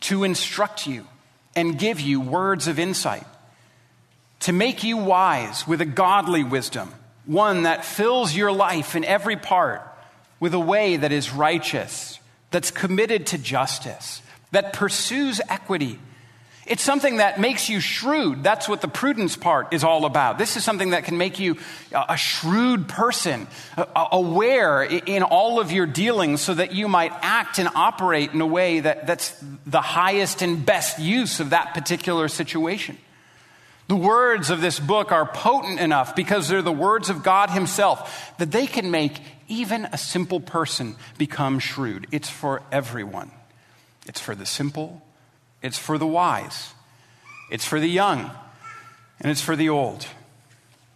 to 0.00 0.24
instruct 0.24 0.86
you 0.86 1.06
and 1.54 1.78
give 1.78 2.00
you 2.00 2.20
words 2.20 2.68
of 2.68 2.78
insight, 2.78 3.26
to 4.40 4.52
make 4.52 4.84
you 4.84 4.96
wise 4.96 5.66
with 5.66 5.80
a 5.80 5.86
godly 5.86 6.44
wisdom, 6.44 6.92
one 7.24 7.64
that 7.64 7.84
fills 7.84 8.34
your 8.34 8.52
life 8.52 8.94
in 8.94 9.04
every 9.04 9.36
part 9.36 9.82
with 10.40 10.54
a 10.54 10.60
way 10.60 10.96
that 10.96 11.12
is 11.12 11.32
righteous, 11.32 12.18
that's 12.50 12.70
committed 12.70 13.26
to 13.26 13.38
justice, 13.38 14.22
that 14.52 14.72
pursues 14.72 15.40
equity. 15.48 15.98
It's 16.68 16.82
something 16.82 17.16
that 17.16 17.40
makes 17.40 17.68
you 17.68 17.80
shrewd. 17.80 18.42
That's 18.42 18.68
what 18.68 18.80
the 18.80 18.88
prudence 18.88 19.36
part 19.36 19.72
is 19.72 19.84
all 19.84 20.04
about. 20.04 20.38
This 20.38 20.56
is 20.56 20.64
something 20.64 20.90
that 20.90 21.04
can 21.04 21.16
make 21.16 21.38
you 21.38 21.56
a 21.92 22.16
shrewd 22.16 22.88
person, 22.88 23.46
aware 23.96 24.82
in 24.82 25.22
all 25.22 25.60
of 25.60 25.72
your 25.72 25.86
dealings 25.86 26.42
so 26.42 26.54
that 26.54 26.72
you 26.72 26.86
might 26.86 27.12
act 27.22 27.58
and 27.58 27.68
operate 27.74 28.32
in 28.32 28.40
a 28.40 28.46
way 28.46 28.80
that, 28.80 29.06
that's 29.06 29.34
the 29.66 29.80
highest 29.80 30.42
and 30.42 30.64
best 30.64 30.98
use 30.98 31.40
of 31.40 31.50
that 31.50 31.74
particular 31.74 32.28
situation. 32.28 32.98
The 33.88 33.96
words 33.96 34.50
of 34.50 34.60
this 34.60 34.78
book 34.78 35.12
are 35.12 35.24
potent 35.24 35.80
enough 35.80 36.14
because 36.14 36.48
they're 36.48 36.60
the 36.60 36.70
words 36.70 37.08
of 37.08 37.22
God 37.22 37.48
Himself 37.48 38.34
that 38.36 38.50
they 38.50 38.66
can 38.66 38.90
make 38.90 39.18
even 39.48 39.86
a 39.86 39.96
simple 39.96 40.40
person 40.40 40.96
become 41.16 41.58
shrewd. 41.58 42.06
It's 42.12 42.28
for 42.28 42.62
everyone. 42.70 43.30
It's 44.06 44.20
for 44.20 44.34
the 44.34 44.44
simple, 44.44 45.02
it's 45.62 45.78
for 45.78 45.98
the 45.98 46.06
wise, 46.06 46.72
it's 47.50 47.64
for 47.64 47.80
the 47.80 47.88
young, 47.88 48.30
and 49.20 49.30
it's 49.30 49.40
for 49.40 49.56
the 49.56 49.68
old. 49.68 50.06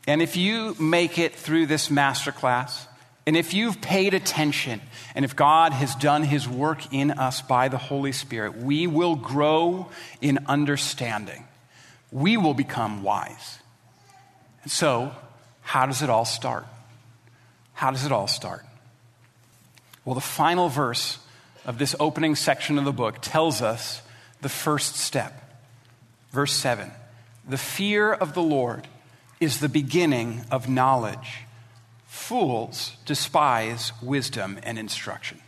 And 0.07 0.21
if 0.21 0.37
you 0.37 0.75
make 0.81 1.19
it 1.19 1.35
through 1.35 1.67
this 1.67 1.89
masterclass, 1.89 2.87
and 3.27 3.37
if 3.37 3.55
you've 3.55 3.81
paid 3.81 4.15
attention, 4.15 4.81
and 5.15 5.25
if 5.25 5.37
God 5.37 5.73
has 5.73 5.95
done 5.95 6.25
his 6.25 6.49
work 6.49 6.93
in 6.93 7.13
us 7.13 7.41
by 7.41 7.69
the 7.69 7.79
Holy 7.79 8.13
Spirit, 8.13 8.57
we 8.57 8.87
will 8.87 9.15
grow 9.15 9.89
in 10.21 10.41
understanding. 10.47 11.45
We 12.11 12.37
will 12.37 12.55
become 12.55 13.03
wise. 13.03 13.59
And 14.63 14.73
so, 14.73 15.13
how 15.61 15.87
does 15.87 16.03
it 16.03 16.11
all 16.11 16.25
start? 16.25 16.67
How 17.75 17.93
does 17.93 18.05
it 18.05 18.13
all 18.13 18.27
start? 18.27 18.65
Well, 20.05 20.17
the 20.17 20.21
final 20.21 20.69
verse 20.69 21.19
of 21.65 21.79
this 21.79 21.95
opening 22.01 22.35
section 22.35 22.77
of 22.77 22.85
the 22.85 22.93
book 22.93 23.19
tells 23.23 23.63
us 23.63 24.03
the 24.43 24.49
first 24.49 24.97
step. 24.97 25.33
Verse 26.31 26.53
7 26.53 26.91
The 27.49 27.59
fear 27.59 28.13
of 28.13 28.35
the 28.35 28.43
Lord 28.43 28.87
is 29.41 29.61
the 29.61 29.69
beginning 29.69 30.43
of 30.51 30.69
knowledge. 30.69 31.47
Fools 32.07 32.97
despise 33.07 33.93
wisdom 34.03 34.59
and 34.63 34.79
instruction. 34.79 35.41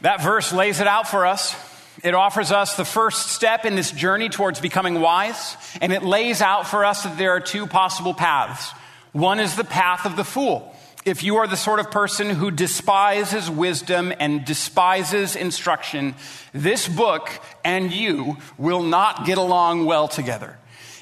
That 0.00 0.22
verse 0.22 0.52
lays 0.52 0.80
it 0.80 0.86
out 0.86 1.08
for 1.08 1.26
us. 1.26 1.54
It 2.02 2.14
offers 2.14 2.50
us 2.50 2.76
the 2.76 2.84
first 2.84 3.28
step 3.28 3.64
in 3.64 3.76
this 3.76 3.92
journey 3.92 4.28
towards 4.28 4.60
becoming 4.60 5.00
wise, 5.00 5.56
and 5.80 5.92
it 5.92 6.02
lays 6.02 6.40
out 6.42 6.66
for 6.66 6.84
us 6.84 7.04
that 7.04 7.16
there 7.16 7.30
are 7.30 7.40
two 7.40 7.66
possible 7.66 8.14
paths. 8.14 8.72
One 9.12 9.38
is 9.38 9.54
the 9.54 9.64
path 9.64 10.06
of 10.06 10.16
the 10.16 10.24
fool 10.24 10.73
if 11.04 11.22
you 11.22 11.36
are 11.36 11.46
the 11.46 11.56
sort 11.56 11.80
of 11.80 11.90
person 11.90 12.30
who 12.30 12.50
despises 12.50 13.50
wisdom 13.50 14.12
and 14.18 14.44
despises 14.44 15.36
instruction, 15.36 16.14
this 16.52 16.88
book 16.88 17.30
and 17.62 17.92
you 17.92 18.38
will 18.56 18.82
not 18.82 19.26
get 19.26 19.36
along 19.36 19.84
well 19.84 20.08
together. 20.08 20.56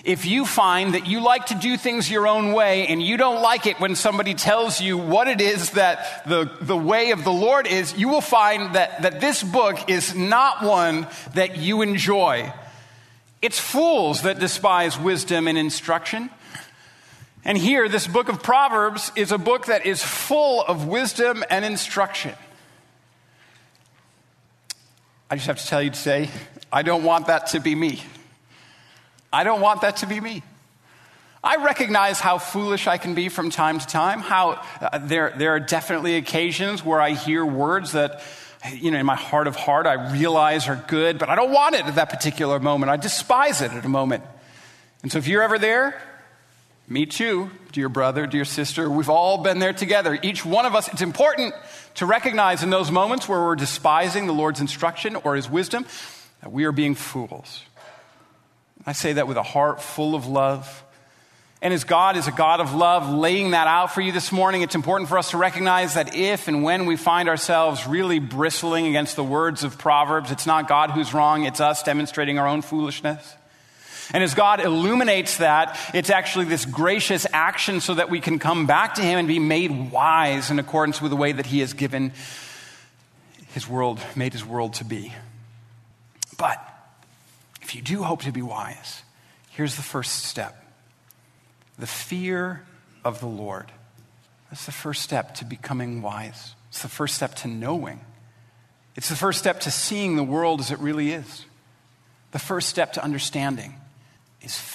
If 0.04 0.26
you 0.26 0.44
find 0.44 0.94
that 0.94 1.06
you 1.06 1.20
like 1.20 1.46
to 1.46 1.54
do 1.54 1.76
things 1.76 2.10
your 2.10 2.26
own 2.26 2.52
way 2.52 2.88
and 2.88 3.00
you 3.00 3.16
don't 3.16 3.40
like 3.40 3.66
it 3.66 3.78
when 3.78 3.94
somebody 3.94 4.34
tells 4.34 4.80
you 4.80 4.98
what 4.98 5.28
it 5.28 5.40
is 5.40 5.70
that 5.70 6.26
the, 6.26 6.50
the 6.60 6.76
way 6.76 7.12
of 7.12 7.22
the 7.22 7.32
Lord 7.32 7.68
is, 7.68 7.96
you 7.96 8.08
will 8.08 8.20
find 8.20 8.74
that, 8.74 9.02
that 9.02 9.20
this 9.20 9.44
book 9.44 9.88
is 9.88 10.16
not 10.16 10.64
one 10.64 11.06
that 11.34 11.56
you 11.56 11.82
enjoy. 11.82 12.52
It's 13.40 13.60
fools 13.60 14.22
that 14.22 14.40
despise 14.40 14.98
wisdom 14.98 15.46
and 15.46 15.56
instruction. 15.56 16.30
And 17.44 17.59
here, 17.59 17.88
this 17.88 18.07
book 18.07 18.28
of 18.28 18.42
Proverbs 18.42 19.11
is 19.16 19.33
a 19.33 19.38
book 19.38 19.66
that 19.66 19.85
is 19.85 20.02
full 20.02 20.62
of 20.62 20.87
wisdom 20.87 21.42
and 21.50 21.64
instruction. 21.64 22.35
I 25.28 25.35
just 25.35 25.48
have 25.48 25.59
to 25.59 25.66
tell 25.66 25.83
you 25.83 25.90
today, 25.90 26.31
I 26.72 26.83
don't 26.83 27.02
want 27.02 27.26
that 27.26 27.48
to 27.48 27.61
be 27.61 27.74
me. 27.74 28.00
I 29.33 29.44
don't 29.44 29.61
want 29.61 29.81
that 29.81 29.96
to 29.98 30.07
be 30.07 30.20
me. 30.20 30.42
I 31.42 31.57
recognize 31.64 32.20
how 32.20 32.38
foolish 32.38 32.87
I 32.87 32.98
can 32.98 33.14
be 33.14 33.28
from 33.28 33.50
time 33.50 33.81
to 33.81 33.87
time, 33.87 34.20
how 34.20 34.62
uh, 34.81 34.98
there, 34.98 35.33
there 35.37 35.50
are 35.50 35.61
definitely 35.61 36.14
occasions 36.14 36.85
where 36.85 37.00
I 37.00 37.11
hear 37.11 37.44
words 37.44 37.92
that, 37.92 38.22
you 38.72 38.92
know, 38.92 38.98
in 38.98 39.07
my 39.07 39.16
heart 39.16 39.48
of 39.48 39.57
heart, 39.57 39.88
I 39.88 40.12
realize 40.12 40.68
are 40.68 40.85
good, 40.87 41.18
but 41.18 41.28
I 41.28 41.35
don't 41.35 41.50
want 41.50 41.74
it 41.74 41.87
at 41.87 41.96
that 41.96 42.11
particular 42.11 42.61
moment. 42.61 42.90
I 42.90 42.96
despise 42.96 43.61
it 43.61 43.72
at 43.72 43.85
a 43.85 43.88
moment. 43.88 44.22
And 45.02 45.11
so 45.11 45.18
if 45.18 45.26
you're 45.26 45.42
ever 45.42 45.59
there, 45.59 46.00
me 46.92 47.07
too, 47.07 47.50
dear 47.72 47.88
brother, 47.88 48.26
dear 48.26 48.44
sister. 48.44 48.90
We've 48.90 49.09
all 49.09 49.38
been 49.38 49.59
there 49.59 49.72
together. 49.72 50.18
Each 50.22 50.44
one 50.44 50.66
of 50.66 50.74
us, 50.74 50.88
it's 50.88 51.00
important 51.00 51.55
to 51.94 52.07
recognize 52.07 52.62
in 52.62 52.68
those 52.68 52.90
moments 52.90 53.26
where 53.28 53.40
we're 53.40 53.57
despising 53.57 54.26
the 54.26 54.35
Lord's 54.35 54.61
instruction 54.61 55.16
or 55.16 55.35
his 55.35 55.48
wisdom 55.48 55.87
that 56.42 56.52
we 56.52 56.64
are 56.64 56.72
being 56.72 56.94
fools. 56.94 57.62
I 58.85 58.92
say 58.92 59.14
that 59.14 59.26
with 59.26 59.38
a 59.38 59.42
heart 59.42 59.81
full 59.81 60.14
of 60.14 60.26
love. 60.26 60.85
And 61.62 61.72
as 61.72 61.85
God 61.85 62.16
is 62.16 62.26
a 62.26 62.33
God 62.33 62.61
of 62.61 62.74
love, 62.74 63.09
laying 63.09 63.52
that 63.52 63.68
out 63.68 63.94
for 63.94 64.00
you 64.00 64.12
this 64.12 64.33
morning, 64.33 64.62
it's 64.62 64.74
important 64.74 65.09
for 65.09 65.16
us 65.16 65.31
to 65.31 65.38
recognize 65.38 65.94
that 65.94 66.14
if 66.14 66.48
and 66.48 66.62
when 66.62 66.87
we 66.87 66.96
find 66.96 67.28
ourselves 67.28 67.87
really 67.87 68.18
bristling 68.18 68.87
against 68.87 69.16
the 69.16 69.24
words 69.24 69.64
of 69.64 69.78
Proverbs, 69.78 70.31
it's 70.31 70.46
not 70.46 70.68
God 70.68 70.90
who's 70.90 71.14
wrong, 71.14 71.44
it's 71.44 71.61
us 71.61 71.85
demonstrating 71.85 72.38
our 72.38 72.48
own 72.48 72.61
foolishness. 72.61 73.37
And 74.12 74.22
as 74.22 74.35
God 74.35 74.61
illuminates 74.61 75.38
that, 75.38 75.79
it's 75.94 76.11
actually 76.11 76.44
this 76.44 76.66
gracious 76.66 77.27
action 77.33 77.81
so 77.81 77.94
that 77.94 78.11
we 78.11 78.20
can 78.20 78.38
come 78.38 78.66
back 78.66 78.94
to 78.94 79.03
Him 79.03 79.18
and 79.18 79.27
be 79.27 79.38
made 79.38 79.90
wise 79.90 80.51
in 80.51 80.59
accordance 80.59 81.01
with 81.01 81.11
the 81.11 81.16
way 81.16 81.33
that 81.33 81.46
He 81.46 81.61
has 81.61 81.72
given 81.72 82.12
His 83.55 83.66
world, 83.66 84.01
made 84.14 84.35
His 84.35 84.44
world 84.44 84.75
to 84.75 84.85
be. 84.85 85.14
But 86.37 86.62
if 87.62 87.75
you 87.75 87.81
do 87.81 88.03
hope 88.03 88.22
to 88.22 88.33
be 88.33 88.42
wise, 88.42 89.03
here's 89.51 89.77
the 89.77 89.83
first 89.83 90.25
step 90.25 90.59
the 91.79 91.87
fear 91.87 92.62
of 93.05 93.20
the 93.20 93.27
Lord. 93.27 93.72
That's 94.51 94.66
the 94.66 94.72
first 94.72 95.01
step 95.01 95.37
to 95.37 95.46
becoming 95.46 96.03
wise. 96.03 96.55
It's 96.68 96.83
the 96.83 96.88
first 96.88 97.14
step 97.14 97.35
to 97.37 97.48
knowing. 97.48 98.01
It's 98.94 99.09
the 99.09 99.16
first 99.16 99.38
step 99.38 99.61
to 99.61 99.70
seeing 99.70 100.16
the 100.16 100.22
world 100.22 100.61
as 100.61 100.70
it 100.70 100.79
really 100.79 101.12
is. 101.12 101.46
The 102.33 102.38
first 102.38 102.68
step 102.68 102.92
to 102.94 103.03
understanding 103.03 103.75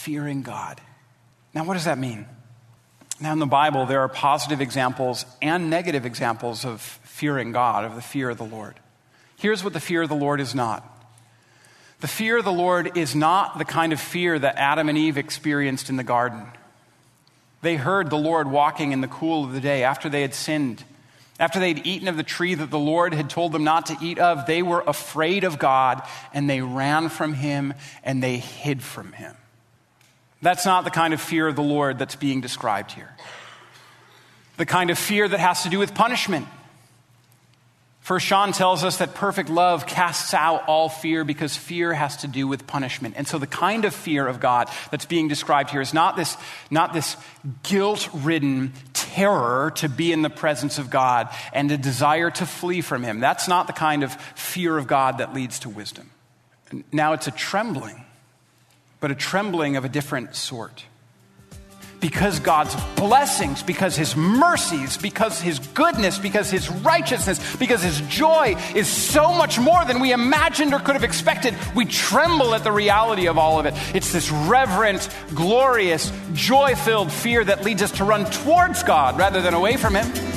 fearing 0.08 0.41
God. 0.41 0.80
Now, 1.54 1.65
what 1.65 1.74
does 1.74 1.84
that 1.84 1.98
mean? 1.98 2.26
Now, 3.20 3.34
in 3.34 3.39
the 3.39 3.46
Bible, 3.46 3.86
there 3.86 4.00
are 4.00 4.08
positive 4.08 4.62
examples 4.62 5.26
and 5.41 5.70
negative 5.70 6.06
examples 6.06 6.63
of 6.63 6.80
fearing 6.80 7.52
God, 7.52 7.84
of 7.84 7.96
the 7.96 8.02
fear 8.02 8.30
of 8.30 8.38
the 8.38 8.46
Lord. 8.46 8.76
Here's 9.36 9.65
what 9.65 9.74
the 9.74 9.82
fear 9.82 10.04
of 10.04 10.08
the 10.08 10.15
Lord 10.15 10.39
is 10.39 10.56
not 10.56 10.93
the 12.00 12.08
fear 12.08 12.38
of 12.38 12.46
the 12.46 12.54
Lord 12.54 12.96
is 12.96 13.15
not 13.15 13.58
the 13.58 13.65
kind 13.65 13.91
of 13.91 14.00
fear 14.00 14.38
that 14.38 14.56
Adam 14.58 14.88
and 14.88 14.98
Eve 14.98 15.17
experienced 15.17 15.89
in 15.89 15.98
the 15.98 16.04
garden. 16.04 16.46
They 17.63 17.76
heard 17.76 18.10
the 18.10 18.17
Lord 18.17 18.50
walking 18.50 18.91
in 18.91 19.02
the 19.02 19.08
cool 19.08 19.43
of 19.43 19.52
the 19.52 19.60
day 19.60 19.84
after 19.84 20.08
they 20.08 20.22
had 20.22 20.36
sinned. 20.36 20.84
After 21.39 21.60
they'd 21.60 21.86
eaten 21.88 22.08
of 22.08 22.15
the 22.15 22.24
tree 22.24 22.54
that 22.54 22.70
the 22.70 22.80
Lord 22.80 23.15
had 23.15 23.32
told 23.32 23.52
them 23.52 23.63
not 23.63 23.88
to 23.88 23.98
eat 24.00 24.20
of, 24.20 24.46
they 24.46 24.62
were 24.62 24.84
afraid 24.86 25.43
of 25.43 25.58
God 25.58 26.04
and 26.34 26.48
they 26.48 26.62
ran 26.62 27.10
from 27.10 27.34
him 27.34 27.74
and 28.04 28.22
they 28.22 28.38
hid 28.38 28.84
from 28.84 29.12
him. 29.12 29.36
That's 30.41 30.65
not 30.65 30.84
the 30.84 30.91
kind 30.91 31.13
of 31.13 31.21
fear 31.21 31.47
of 31.47 31.56
the 31.56 31.63
Lord 31.63 31.97
that's 32.00 32.15
being 32.15 32.41
described 32.41 32.91
here. 32.91 33.15
The 34.58 34.65
kind 34.65 34.89
of 34.89 34.97
fear 34.97 35.28
that 35.28 35.39
has 35.39 35.63
to 35.63 35.69
do 35.69 35.80
with 35.80 35.93
punishment. 35.93 36.47
First 38.00 38.28
John 38.28 38.54
tells 38.54 38.86
us 38.86 39.00
that 39.00 39.15
perfect 39.15 39.50
love 39.50 39.86
casts 39.86 40.34
out 40.34 40.63
all 40.67 40.88
fear 40.88 41.26
because 41.26 41.58
fear 41.58 41.93
has 41.93 42.15
to 42.17 42.28
do 42.30 42.47
with 42.47 42.65
punishment. 42.65 43.15
And 43.17 43.28
so 43.28 43.38
the 43.38 43.45
kind 43.45 43.84
of 43.84 43.93
fear 43.93 44.26
of 44.26 44.39
God 44.39 44.69
that's 44.91 45.06
being 45.06 45.28
described 45.28 45.71
here 45.71 45.82
is 45.82 45.93
not 45.93 46.15
this, 46.15 46.38
not 46.71 46.93
this 46.93 47.17
guilt-ridden 47.63 48.71
terror 48.93 49.73
to 49.76 49.89
be 49.89 50.13
in 50.13 50.21
the 50.21 50.30
presence 50.30 50.78
of 50.78 50.89
God 50.89 51.28
and 51.52 51.69
a 51.69 51.78
desire 51.78 52.32
to 52.32 52.45
flee 52.45 52.80
from 52.80 53.04
him. 53.04 53.19
That's 53.19 53.50
not 53.50 53.67
the 53.67 53.73
kind 53.73 54.04
of 54.04 54.13
fear 54.36 54.78
of 54.78 54.88
God 54.88 55.17
that 55.17 55.34
leads 55.34 55.60
to 55.60 55.69
wisdom. 55.69 56.10
Now 56.93 57.12
it's 57.12 57.28
a 57.28 57.32
trembling, 57.32 58.06
but 58.99 59.12
a 59.12 59.15
trembling 59.15 59.77
of 59.77 59.86
a 59.86 59.89
different 59.89 60.36
sort 60.36 60.86
because 61.99 62.39
God's 62.39 62.75
blessings, 62.95 63.63
because 63.63 63.95
His 63.95 64.15
mercies, 64.15 64.97
because 64.97 65.41
His 65.41 65.60
goodness, 65.60 66.19
because 66.19 66.49
His 66.49 66.69
righteousness, 66.69 67.55
because 67.57 67.81
His 67.81 68.01
joy 68.01 68.55
is 68.75 68.88
so 68.88 69.33
much 69.33 69.60
more 69.60 69.83
than 69.86 69.99
we 69.99 70.12
imagined 70.12 70.73
or 70.73 70.79
could 70.79 70.95
have 70.95 71.03
expected. 71.03 71.55
We 71.75 71.86
tremble 71.86 72.53
at 72.53 72.63
the 72.63 72.71
reality 72.71 73.27
of 73.27 73.38
all 73.38 73.60
of 73.60 73.65
it. 73.65 73.73
It's 73.95 74.12
this 74.12 74.31
reverent, 74.31 75.10
glorious, 75.33 76.12
joy 76.33 76.75
filled 76.75 77.12
fear 77.12 77.43
that 77.43 77.63
leads 77.63 77.81
us 77.81 77.91
to 77.93 78.03
run 78.03 78.25
towards 78.25 78.83
God 78.83 79.17
rather 79.17 79.41
than 79.41 79.53
away 79.53 79.77
from 79.77 79.95
Him. 79.95 80.37